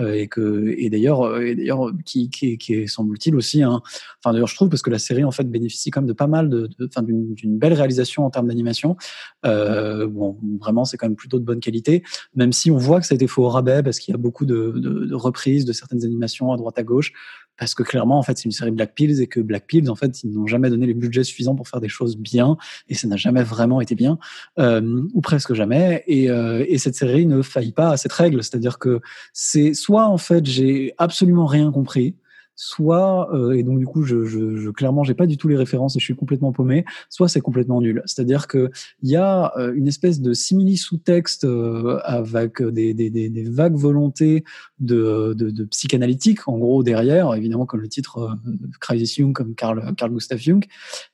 [0.00, 3.82] Euh, et que et d'ailleurs et d'ailleurs qui, qui, qui est semble-t-il aussi un,
[4.18, 6.26] enfin d'ailleurs je trouve parce que la série en fait bénéficie quand même de pas
[6.26, 8.96] mal de, enfin d'une belle réalisation en termes d'animation.
[9.44, 12.02] bon, vraiment c'est quand même plutôt de bonne qualité,
[12.34, 14.18] même si on voit que ça a été fait au rabais parce qu'il y a
[14.18, 17.12] beaucoup de, de, de reprises de certaines animations à droite à gauche
[17.58, 19.96] parce que clairement en fait c'est une série Black Pills et que Black Pills en
[19.96, 22.56] fait ils n'ont jamais donné les budgets suffisants pour faire des choses bien
[22.88, 24.18] et ça n'a jamais vraiment été bien
[24.58, 26.04] euh, ou presque jamais.
[26.06, 28.42] Et, euh, et cette série ne faillit pas à cette règle.
[28.42, 29.00] C'est-à-dire que
[29.32, 32.14] c'est soit en fait j'ai absolument rien compris
[32.60, 35.56] soit euh, et donc du coup je, je, je clairement j'ai pas du tout les
[35.56, 36.84] références et je suis complètement paumé.
[37.08, 38.02] Soit c'est complètement nul.
[38.04, 43.10] C'est-à-dire que il y a euh, une espèce de simili sous-texte euh, avec des, des,
[43.10, 44.42] des, des, vagues volontés
[44.80, 49.54] de, de, de, psychanalytique en gros derrière évidemment comme le titre euh, Crisis Jung comme
[49.54, 50.64] Carl Carl Gustav Jung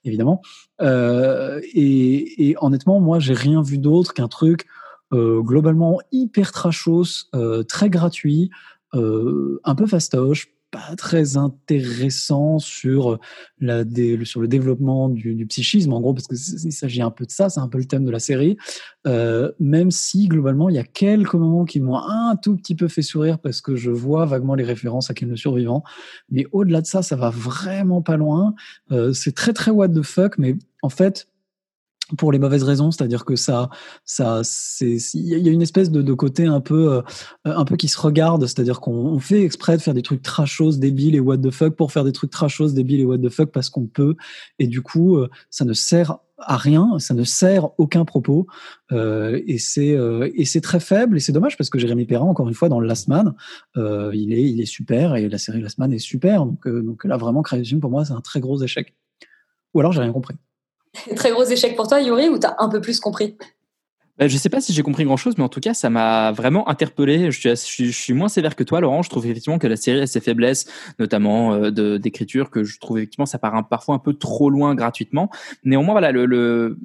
[0.03, 0.41] évidemment.
[0.81, 4.65] Euh, et, et honnêtement moi j'ai rien vu d'autre qu'un truc
[5.13, 7.29] euh, globalement hyper trashos
[7.69, 8.51] très gratuit
[8.95, 13.21] un peu fastoche pas très intéressant sur
[13.61, 13.85] la
[14.25, 17.31] sur le développement du, du psychisme en gros parce que il s'agit un peu de
[17.31, 18.57] ça c'est un peu le thème de la série.
[19.07, 22.89] Euh, même si globalement il y a quelques moments qui m'ont un tout petit peu
[22.89, 25.85] fait sourire parce que je vois vaguement les références à Ken le survivant
[26.29, 28.55] mais au-delà de ça ça va vraiment pas loin.
[28.91, 31.29] Euh, c'est très très what the fuck mais en fait
[32.19, 33.71] pour les mauvaises raisons, c'est-à-dire que ça,
[34.05, 37.03] ça, c'est, il y a une espèce de, de côté un peu, euh,
[37.45, 41.15] un peu qui se regarde, c'est-à-dire qu'on fait exprès de faire des trucs trashos, débiles
[41.15, 43.71] et what the fuck pour faire des trucs trashos, débiles et what the fuck parce
[43.71, 44.17] qu'on peut,
[44.59, 48.47] et du coup, euh, ça ne sert à rien, ça ne sert aucun propos,
[48.93, 52.27] euh, et c'est euh, et c'est très faible, et c'est dommage parce que Jérémy Perrin,
[52.27, 53.35] encore une fois, dans Last Man,
[53.77, 57.05] euh, il est il est super, et la série Last Man est super, donc donc
[57.05, 58.95] là vraiment, Création pour moi, c'est un très gros échec.
[59.75, 60.35] Ou alors j'ai rien compris.
[61.17, 63.37] Très gros échec pour toi, Yuri, ou t'as un peu plus compris?
[64.19, 66.31] Ben, je sais pas si j'ai compris grand chose, mais en tout cas, ça m'a
[66.31, 67.33] vraiment interpellé.
[67.33, 69.03] Je suis, je, suis, moins sévère que toi, Laurent.
[69.03, 70.67] Je trouve effectivement que la série a ses faiblesses,
[71.01, 74.77] notamment euh, d'écriture, que je trouve effectivement ça part un, parfois un peu trop loin
[74.77, 75.31] gratuitement.
[75.65, 76.79] Néanmoins, voilà, le, le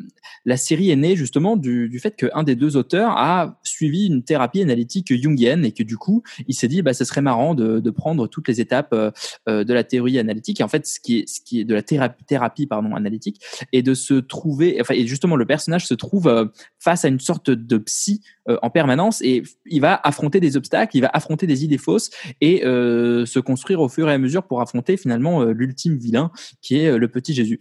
[0.45, 4.23] la série est née justement du, du fait qu'un des deux auteurs a suivi une
[4.23, 7.79] thérapie analytique jungienne et que du coup, il s'est dit, bah, ce serait marrant de,
[7.79, 11.19] de prendre toutes les étapes euh, de la théorie analytique et en fait, ce qui
[11.19, 14.95] est, ce qui est de la thérapie, thérapie pardon analytique et de se trouver, enfin,
[14.95, 16.45] et justement, le personnage se trouve euh,
[16.79, 20.97] face à une sorte de psy euh, en permanence et il va affronter des obstacles,
[20.97, 22.09] il va affronter des idées fausses
[22.41, 26.31] et euh, se construire au fur et à mesure pour affronter finalement euh, l'ultime vilain
[26.61, 27.59] qui est le petit Jésus.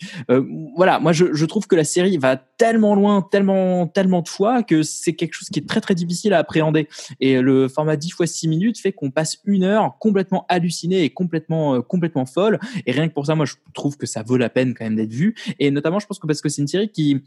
[0.76, 4.82] Voilà, moi je, trouve que la série va tellement loin, tellement tellement de fois que
[4.82, 6.88] c'est quelque chose qui est très très difficile à appréhender
[7.20, 11.10] et le format 10 fois 6 minutes fait qu'on passe une heure complètement halluciné et
[11.10, 14.50] complètement complètement folle et rien que pour ça moi je trouve que ça vaut la
[14.50, 16.90] peine quand même d'être vu et notamment je pense que parce que c'est une série
[16.90, 17.22] qui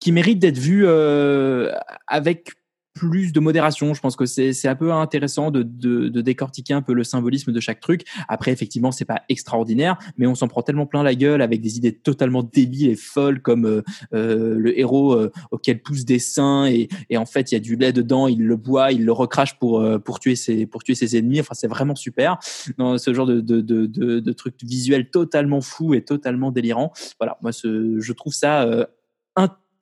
[0.00, 1.72] qui mérite d'être vu euh,
[2.06, 2.50] avec
[2.94, 3.92] plus de modération.
[3.92, 7.52] Je pense que c'est un peu intéressant de, de, de décortiquer un peu le symbolisme
[7.52, 8.04] de chaque truc.
[8.26, 11.76] Après, effectivement, c'est pas extraordinaire, mais on s'en prend tellement plein la gueule avec des
[11.76, 13.82] idées totalement débiles et folles comme euh,
[14.14, 17.60] euh, le héros euh, auquel pousse des seins et, et en fait il y a
[17.60, 20.82] du lait dedans, il le boit, il le recrache pour euh, pour tuer ses pour
[20.82, 21.40] tuer ses ennemis.
[21.40, 22.38] Enfin, c'est vraiment super.
[22.78, 26.94] Dans ce genre de de de, de, de trucs visuels totalement fous et totalement délirants.
[27.20, 28.86] Voilà, moi je trouve ça euh,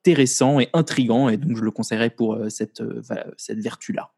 [0.05, 3.02] intéressant et intrigant et donc je le conseillerais pour euh, cette, euh,
[3.38, 4.11] cette vertu-là.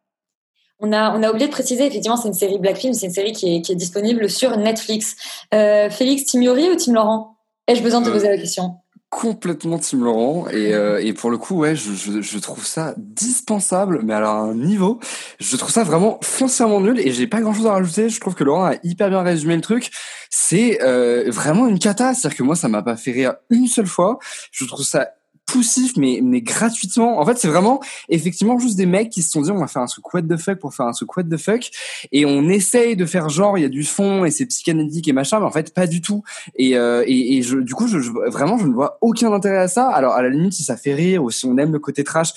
[0.81, 3.13] On a, on a oublié de préciser, effectivement, c'est une série Black Film, c'est une
[3.13, 5.17] série qui est, qui est disponible sur Netflix.
[5.55, 7.39] Euh, Félix, Tim Yuri ou Tim Laurent?
[7.67, 8.75] Ai-je besoin de te poser la question?
[9.11, 12.95] complètement Tim Laurent et, euh, et pour le coup ouais je, je, je, trouve ça
[12.99, 14.99] dispensable mais à un niveau
[15.39, 18.09] je trouve ça vraiment foncièrement nul et j'ai pas grand chose à rajouter.
[18.09, 19.91] Je trouve que Laurent a hyper bien résumé le truc.
[20.29, 23.37] C'est euh, vraiment une cata c'est à dire que moi ça m'a pas fait rire
[23.49, 24.19] une seule fois.
[24.51, 25.09] Je trouve ça
[25.47, 27.21] poussif mais mais gratuitement.
[27.21, 29.83] En fait c'est vraiment effectivement juste des mecs qui se sont dit on va faire
[29.83, 31.71] un truc what the fuck pour faire un truc what the fuck.
[32.13, 35.13] Et on essaye de faire genre il y a du fond et c'est psychanalytique et
[35.13, 36.25] machin mais en fait pas du tout.
[36.57, 39.59] Et euh, et, et je, du coup je, je, vraiment je ne vois aucun intérêt
[39.59, 39.89] à ça.
[39.89, 42.33] Alors à la limite si ça fait rire ou si on aime le côté trash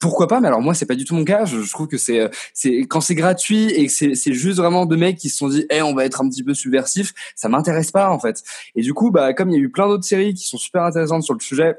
[0.00, 1.44] pourquoi pas mais alors moi c'est pas du tout mon cas.
[1.44, 4.96] Je, je trouve que c'est c'est quand c'est gratuit et c'est c'est juste vraiment deux
[4.96, 7.92] mecs qui se sont dit hey, on va être un petit peu subversif ça m'intéresse
[7.92, 8.42] pas en fait.
[8.74, 10.82] Et du coup bah comme il y a eu plein d'autres séries qui sont super
[10.82, 11.76] intéressantes sur le sujet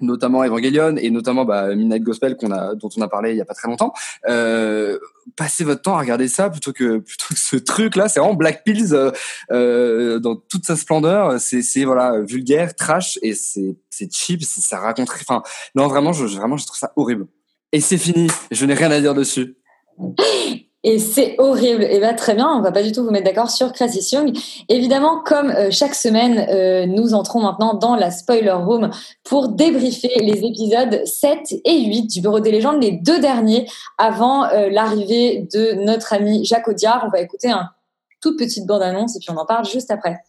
[0.00, 3.40] notamment Evangelion et notamment bah, Midnight Gospel qu'on a dont on a parlé il y
[3.40, 3.92] a pas très longtemps.
[4.28, 4.98] Euh,
[5.36, 8.34] passez votre temps à regarder ça plutôt que plutôt que ce truc là c'est vraiment
[8.34, 9.10] Black Pills euh,
[9.50, 11.40] euh, dans toute sa splendeur.
[11.40, 14.42] C'est c'est voilà vulgaire trash et c'est c'est cheap.
[14.44, 15.42] Ça raconte enfin
[15.74, 17.26] non vraiment je vraiment je trouve ça horrible.
[17.72, 18.28] Et c'est fini.
[18.50, 19.56] Je n'ai rien à dire dessus
[20.86, 21.82] Et c'est horrible.
[21.82, 24.32] Et bien très bien, on va pas du tout vous mettre d'accord sur Crisis Young.
[24.68, 28.90] Évidemment, comme euh, chaque semaine, euh, nous entrons maintenant dans la spoiler room
[29.24, 33.66] pour débriefer les épisodes 7 et 8 du Bureau des légendes, les deux derniers
[33.98, 37.02] avant euh, l'arrivée de notre ami Jacques Audiard.
[37.04, 37.68] On va écouter un
[38.20, 40.20] toute petite bande-annonce et puis on en parle juste après.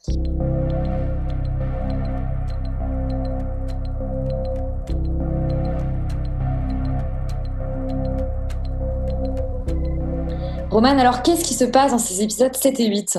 [10.77, 13.17] Roman, alors qu'est-ce qui se passe dans ces épisodes 7 et 8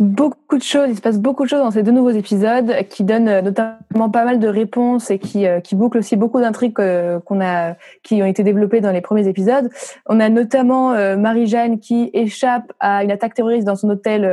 [0.00, 3.04] Beaucoup de choses, il se passe beaucoup de choses dans ces deux nouveaux épisodes qui
[3.04, 6.80] donnent euh, notamment pas mal de réponses et qui, euh, qui bouclent aussi beaucoup d'intrigues
[6.80, 9.70] euh, a, qui ont été développées dans les premiers épisodes.
[10.06, 14.24] On a notamment Marie-Jeanne qui échappe à une attaque terroriste dans son hôtel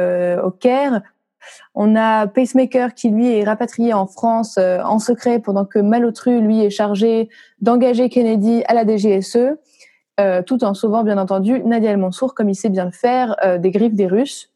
[0.44, 1.04] au Caire.
[1.76, 6.66] On a Pacemaker qui lui est rapatrié en France en secret pendant que Malotru lui
[6.66, 7.30] est chargé
[7.62, 9.58] d'engager Kennedy à la DGSE,
[10.20, 13.36] euh, tout en sauvant bien entendu Nadia El Mansour comme il sait bien le faire
[13.44, 14.50] euh, des griffes des Russes.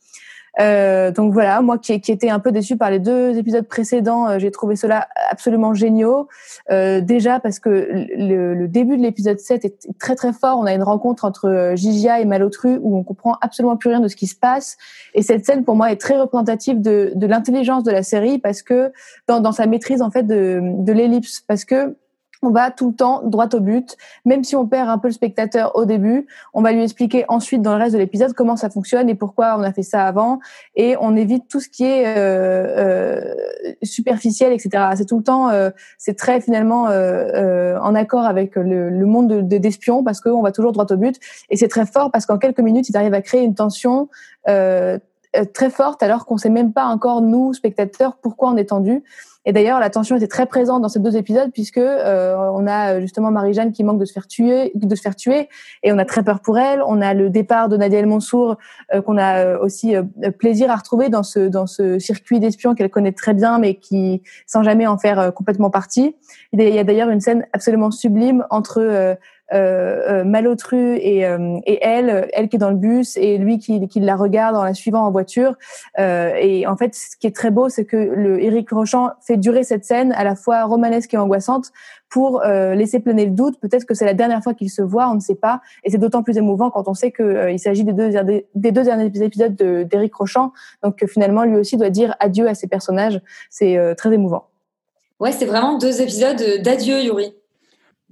[0.60, 4.28] Euh, donc voilà, moi qui, qui étais un peu déçue par les deux épisodes précédents,
[4.28, 6.28] euh, j'ai trouvé cela absolument géniaux.
[6.70, 10.60] Euh, déjà parce que le, le début de l'épisode 7 est très très fort.
[10.60, 14.02] On a une rencontre entre euh, Gigia et Malotru où on comprend absolument plus rien
[14.02, 14.78] de ce qui se passe.
[15.14, 18.62] Et cette scène pour moi est très représentative de, de l'intelligence de la série parce
[18.62, 18.92] que
[19.28, 21.96] dans, dans sa maîtrise en fait de, de l'ellipse, parce que
[22.42, 25.14] on va tout le temps droit au but, même si on perd un peu le
[25.14, 28.70] spectateur au début, on va lui expliquer ensuite dans le reste de l'épisode comment ça
[28.70, 30.40] fonctionne et pourquoi on a fait ça avant,
[30.76, 33.34] et on évite tout ce qui est euh, euh,
[33.84, 34.70] superficiel, etc.
[34.96, 39.42] C'est tout le temps, euh, c'est très finalement en accord avec le, le monde de-
[39.42, 41.18] de- d'espions parce qu'on va toujours droit au but,
[41.50, 44.10] et c'est très fort parce qu'en quelques minutes ils arrivent à créer une tension.
[45.36, 48.66] Euh, euh, très forte alors qu'on sait même pas encore nous spectateurs pourquoi on est
[48.66, 49.04] tendu
[49.46, 53.00] et d'ailleurs, la tension était très présente dans ces deux épisodes puisque euh, on a
[53.00, 55.50] justement Marie-Jeanne qui manque de se faire tuer, de se faire tuer,
[55.82, 56.82] et on a très peur pour elle.
[56.86, 58.58] On a le départ de Nadia El Mansour
[58.94, 60.04] euh, qu'on a euh, aussi euh,
[60.38, 64.22] plaisir à retrouver dans ce dans ce circuit d'espions qu'elle connaît très bien, mais qui
[64.46, 66.16] sans jamais en faire euh, complètement partie.
[66.54, 69.18] Il y a d'ailleurs une scène absolument sublime entre
[69.54, 73.58] euh, euh, Malotru et, euh, et elle, elle qui est dans le bus et lui
[73.60, 75.56] qui, qui la regarde en la suivant en voiture.
[76.00, 79.38] Euh, et en fait, ce qui est très beau, c'est que le Eric Rochant fait
[79.38, 81.72] durer cette scène à la fois romanesque et angoissante
[82.10, 83.60] pour euh, laisser planer le doute.
[83.60, 85.62] Peut-être que c'est la dernière fois qu'ils se voient, on ne sait pas.
[85.84, 88.10] Et c'est d'autant plus émouvant quand on sait que euh, s'agit des deux,
[88.56, 90.52] des, deux derniers épisodes de- d'Éric Rochant.
[90.84, 93.22] Donc finalement, lui aussi doit dire adieu à ses personnages.
[93.50, 94.46] C'est très émouvant.
[95.20, 97.36] Ouais, c'est vraiment deux épisodes d'adieu, Yuri.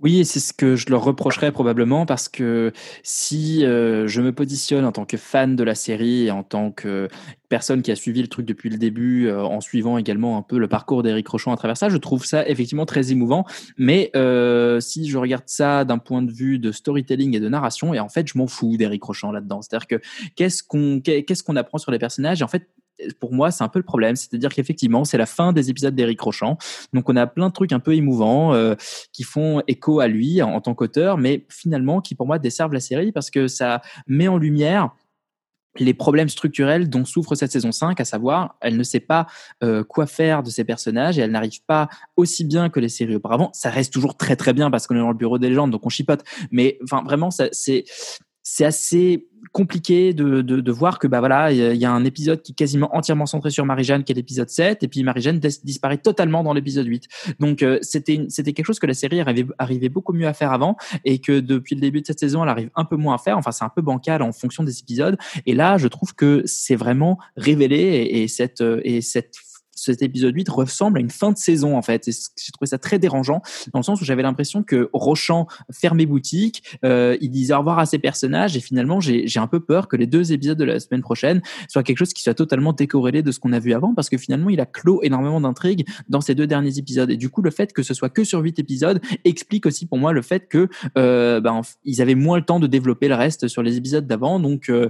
[0.02, 2.72] Oui, c'est ce que je leur reprocherais probablement parce que
[3.04, 6.72] si euh, je me positionne en tant que fan de la série et en tant
[6.72, 7.10] que
[7.50, 10.58] personne qui a suivi le truc depuis le début, euh, en suivant également un peu
[10.58, 13.46] le parcours d'Éric Rochon à travers ça, je trouve ça effectivement très émouvant.
[13.78, 17.94] Mais euh, si je regarde ça d'un point de vue de storytelling et de narration,
[17.94, 19.62] et en fait, je m'en fous d'Éric Rochon là-dedans.
[19.62, 20.02] C'est-à-dire que
[20.38, 22.40] qu'est-ce qu'on qu'est-ce qu'on apprend sur les personnages?
[22.40, 22.70] Et en fait,
[23.20, 24.16] pour moi, c'est un peu le problème.
[24.16, 26.58] C'est-à-dire qu'effectivement, c'est la fin des épisodes d'Éric Rochant.
[26.94, 28.76] Donc, on a plein de trucs un peu émouvants euh,
[29.12, 32.80] qui font écho à lui en, tant qu'auteur, mais finalement, qui pour moi desservent la
[32.80, 34.92] série parce que ça met en lumière
[35.78, 39.28] les problèmes structurels dont souffre cette saison 5, à savoir, elle ne sait pas
[39.64, 43.16] euh, quoi faire de ses personnages et elle n'arrive pas aussi bien que les séries
[43.16, 43.52] auparavant.
[43.54, 45.86] Ça reste toujours très très bien parce qu'on est dans le bureau des légendes, donc
[45.86, 46.24] on chipote.
[46.52, 47.86] Mais enfin, vraiment, c'est
[48.52, 52.42] c'est assez compliqué de, de, de voir que bah voilà il y a- un épisode
[52.42, 55.62] qui est quasiment entièrement centré sur Marie-Jeanne qui est l'épisode 7 et puis Marie-Jeanne dis-
[55.64, 57.08] disparaît totalement dans l'épisode 8
[57.40, 60.52] donc euh, c'était c'était quelque chose que la série arrivait, arrivait beaucoup mieux à faire
[60.52, 60.76] avant
[61.06, 63.38] et que depuis le début de cette saison elle arrive un peu moins à faire.
[63.38, 65.18] Enfin c'est un peu bancal en fonction des épisodes.
[65.46, 69.36] Et là je trouve que c'est vraiment révélé et, et cette euh, et cette
[69.80, 72.06] cet épisode 8 ressemble à une fin de saison en fait.
[72.06, 73.42] J'ai trouvé ça très dérangeant
[73.74, 77.80] dans le sens où j'avais l'impression que Rochant fermait boutique euh, il disait au revoir
[77.80, 80.80] à ses personnages et finalement j'ai un peu peur que les deux épisodes de la
[80.80, 83.94] semaine prochaine soient quelque chose qui soit totalement décorrélé de ce qu'on a vu avant
[83.94, 87.10] parce que finalement il a clos énormément d'intrigues dans ces deux derniers épisodes.
[87.10, 89.98] Et du coup le fait que ce soit que sur huit épisodes explique aussi pour
[89.98, 90.68] moi le fait que
[90.98, 94.40] euh, ben, ils avaient moins le temps de développer le reste sur les épisodes d'avant.
[94.40, 94.90] Donc euh,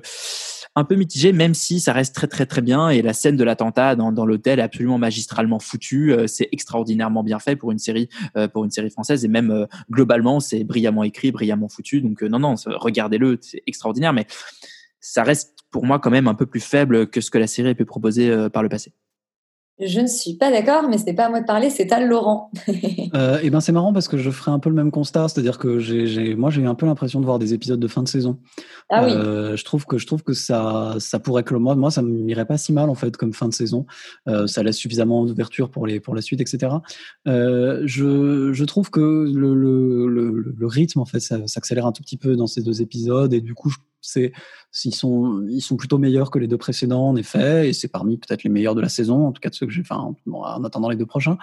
[0.80, 2.90] un peu mitigé, même si ça reste très très très bien.
[2.90, 6.14] Et la scène de l'attentat dans, l'hôtel est absolument magistralement foutue.
[6.14, 9.52] Euh, c'est extraordinairement bien fait pour une série euh, pour une série française et même
[9.52, 12.02] euh, globalement c'est brillamment écrit, brillamment foutu.
[12.02, 14.14] Donc non non, regardez-le, c'est extraordinaire.
[14.14, 14.26] Mais
[15.00, 17.70] ça reste pour moi quand même un peu plus faible que ce que la série
[17.70, 18.94] a pu proposer par le passé.
[19.82, 22.00] Je ne suis pas d'accord, mais ce n'est pas à moi de parler, c'est à
[22.06, 22.52] Laurent.
[23.16, 25.58] Euh, et ben c'est marrant parce que je ferai un peu le même constat, c'est-à-dire
[25.58, 28.08] que j'ai, moi j'ai eu un peu l'impression de voir des épisodes de fin de
[28.08, 28.38] saison.
[28.90, 29.12] Ah oui.
[29.12, 32.46] Euh, je trouve que je trouve que ça, ça pourrait que moi, moi ça m'irait
[32.46, 33.88] pas si mal en fait comme fin de saison.
[34.28, 36.72] Euh, ça laisse suffisamment d'ouverture pour les pour la suite, etc.
[37.26, 39.00] Je, je trouve que
[39.34, 42.62] le, le, le, le rythme en fait ça- s'accélère un tout petit peu dans ces
[42.62, 44.32] deux épisodes et du coup je c'est
[44.86, 48.18] ils sont ils sont plutôt meilleurs que les deux précédents en effet et c'est parmi
[48.18, 50.64] peut-être les meilleurs de la saison en tout cas de ceux que j'ai enfin en
[50.64, 51.38] attendant les deux prochains.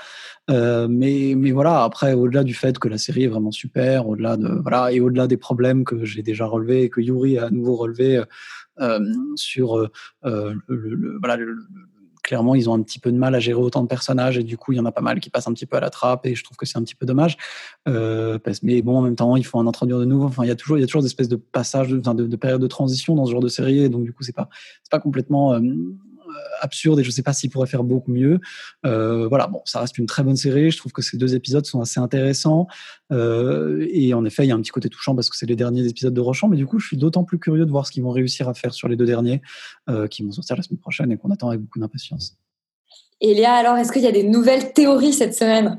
[0.50, 4.36] Euh, mais mais voilà après au-delà du fait que la série est vraiment super au-delà
[4.36, 7.50] de voilà et au-delà des problèmes que j'ai déjà relevés et que Yuri a à
[7.50, 8.22] nouveau relevé
[8.80, 9.00] euh,
[9.36, 9.90] sur euh,
[10.22, 11.56] le, le, voilà le,
[12.26, 14.58] clairement, ils ont un petit peu de mal à gérer autant de personnages et du
[14.58, 16.26] coup, il y en a pas mal qui passent un petit peu à la trappe
[16.26, 17.36] et je trouve que c'est un petit peu dommage.
[17.88, 20.26] Euh, mais bon, en même temps, il faut en introduire de nouveau.
[20.26, 22.26] Enfin, il y a toujours, il y a toujours des espèces de passages, de, de,
[22.26, 24.48] de périodes de transition dans ce genre de série et donc du coup, c'est pas,
[24.82, 25.60] c'est pas complètement euh,
[26.60, 28.40] absurde et je sais pas s'il pourrait faire beaucoup mieux.
[28.84, 30.70] Euh, voilà, bon, ça reste une très bonne série.
[30.70, 32.66] Je trouve que ces deux épisodes sont assez intéressants
[33.12, 35.56] euh, et en effet, il y a un petit côté touchant parce que c'est les
[35.56, 36.48] derniers épisodes de Rochant.
[36.48, 38.54] Mais du coup, je suis d'autant plus curieux de voir ce qu'ils vont réussir à
[38.54, 39.42] faire sur les deux derniers
[39.88, 42.36] euh, qui vont sortir la semaine prochaine et qu'on attend avec beaucoup d'impatience.
[43.20, 45.78] Et Léa, alors, est-ce qu'il y a des nouvelles théories cette semaine?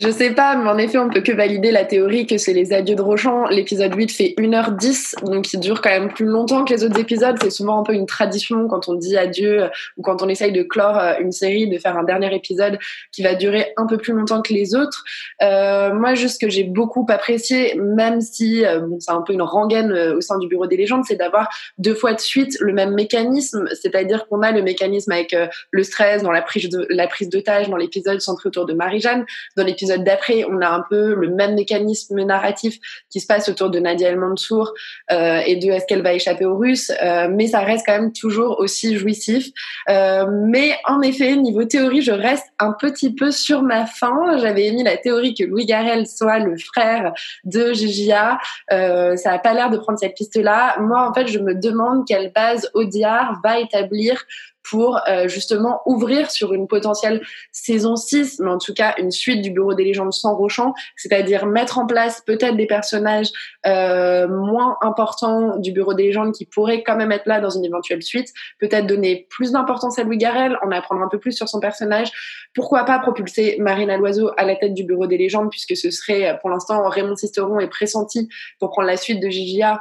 [0.00, 2.72] Je sais pas, mais en effet, on peut que valider la théorie que c'est les
[2.72, 3.44] adieux de Rochon.
[3.46, 7.36] L'épisode 8 fait 1h10, donc il dure quand même plus longtemps que les autres épisodes.
[7.42, 10.62] C'est souvent un peu une tradition quand on dit adieu ou quand on essaye de
[10.62, 12.78] clore euh, une série, de faire un dernier épisode
[13.12, 15.04] qui va durer un peu plus longtemps que les autres.
[15.42, 19.42] Euh, moi, juste que j'ai beaucoup apprécié, même si euh, bon, c'est un peu une
[19.42, 22.72] rengaine euh, au sein du Bureau des légendes, c'est d'avoir deux fois de suite le
[22.72, 26.86] même mécanisme, c'est-à-dire qu'on a le mécanisme avec euh, le stress dans la prise de
[26.88, 29.26] la prise d'otage dans l'épisode centré autour de Marie-Jeanne,
[29.56, 32.78] dans l'épisode d'après, on a un peu le même mécanisme narratif
[33.10, 34.72] qui se passe autour de Nadia El Mansour
[35.10, 38.12] euh, et de est-ce qu'elle va échapper aux Russes, euh, mais ça reste quand même
[38.12, 39.48] toujours aussi jouissif.
[39.88, 44.38] Euh, mais en effet, niveau théorie, je reste un petit peu sur ma faim.
[44.38, 47.12] J'avais émis la théorie que Louis Garrel soit le frère
[47.44, 48.38] de Gigia.
[48.70, 50.76] Ça a pas l'air de prendre cette piste-là.
[50.80, 54.24] Moi, en fait, je me demande quelle base Audiard va établir
[54.70, 59.42] pour euh, justement ouvrir sur une potentielle saison 6, mais en tout cas une suite
[59.42, 63.30] du Bureau des légendes sans Rochant, c'est-à-dire mettre en place peut-être des personnages
[63.66, 67.64] euh, moins importants du Bureau des légendes qui pourraient quand même être là dans une
[67.64, 68.28] éventuelle suite,
[68.60, 72.12] peut-être donner plus d'importance à Louis Garrel, en apprendre un peu plus sur son personnage,
[72.54, 76.38] pourquoi pas propulser Marina Loiseau à la tête du Bureau des légendes, puisque ce serait
[76.40, 78.28] pour l'instant Raymond Sisteron est pressenti
[78.60, 79.80] pour prendre la suite de GGA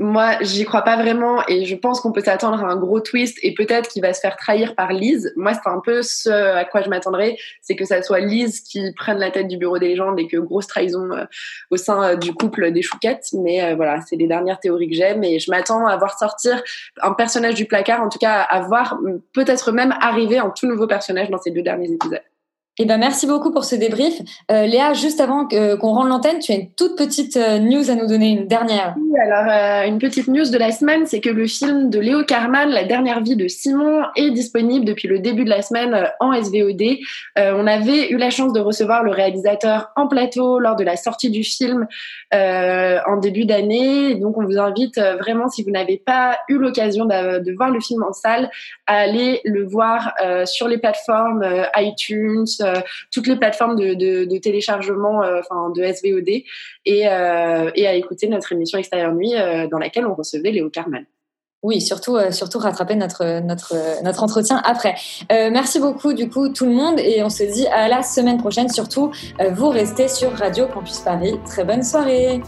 [0.00, 3.38] moi, j'y crois pas vraiment et je pense qu'on peut s'attendre à un gros twist
[3.42, 5.30] et peut-être qu'il va se faire trahir par Lise.
[5.36, 8.94] Moi, c'est un peu ce à quoi je m'attendrais, c'est que ça soit Lise qui
[8.94, 11.26] prenne la tête du bureau des légendes et que grosse trahison euh,
[11.70, 13.26] au sein euh, du couple des chouquettes.
[13.34, 16.62] Mais euh, voilà, c'est les dernières théories que j'aime et je m'attends à voir sortir
[17.02, 18.98] un personnage du placard, en tout cas à voir
[19.34, 22.22] peut-être même arriver un tout nouveau personnage dans ces deux derniers épisodes.
[22.78, 24.14] Eh ben, merci beaucoup pour ce débrief.
[24.50, 27.90] Euh, Léa, juste avant que- qu'on rende l'antenne, tu as une toute petite euh, news
[27.90, 28.94] à nous donner, une dernière.
[28.96, 32.24] Oui, alors euh, une petite news de la semaine, c'est que le film de Léo
[32.24, 36.06] Carman, La dernière vie de Simon, est disponible depuis le début de la semaine euh,
[36.20, 36.80] en SVOD.
[37.38, 40.96] Euh, on avait eu la chance de recevoir le réalisateur en plateau lors de la
[40.96, 41.86] sortie du film
[42.32, 44.14] euh, en début d'année.
[44.14, 47.70] Donc on vous invite euh, vraiment, si vous n'avez pas eu l'occasion de, de voir
[47.70, 48.48] le film en salle,
[48.86, 52.74] à aller le voir euh, sur les plateformes euh, iTunes, euh,
[53.12, 58.52] toutes les plateformes de, téléchargement, euh, enfin de SVOD, et, euh, et à écouter notre
[58.52, 59.34] émission Extérieure Nuit
[59.70, 61.04] dans laquelle on recevait Léo Carman.
[61.62, 64.94] Oui, surtout, surtout rattraper notre, notre, entretien après.
[65.28, 68.70] Merci beaucoup, du coup, tout le monde, et on se dit à la semaine prochaine.
[68.70, 69.12] Surtout,
[69.50, 71.34] vous restez sur Radio Campus Paris.
[71.44, 72.40] Très bonne soirée.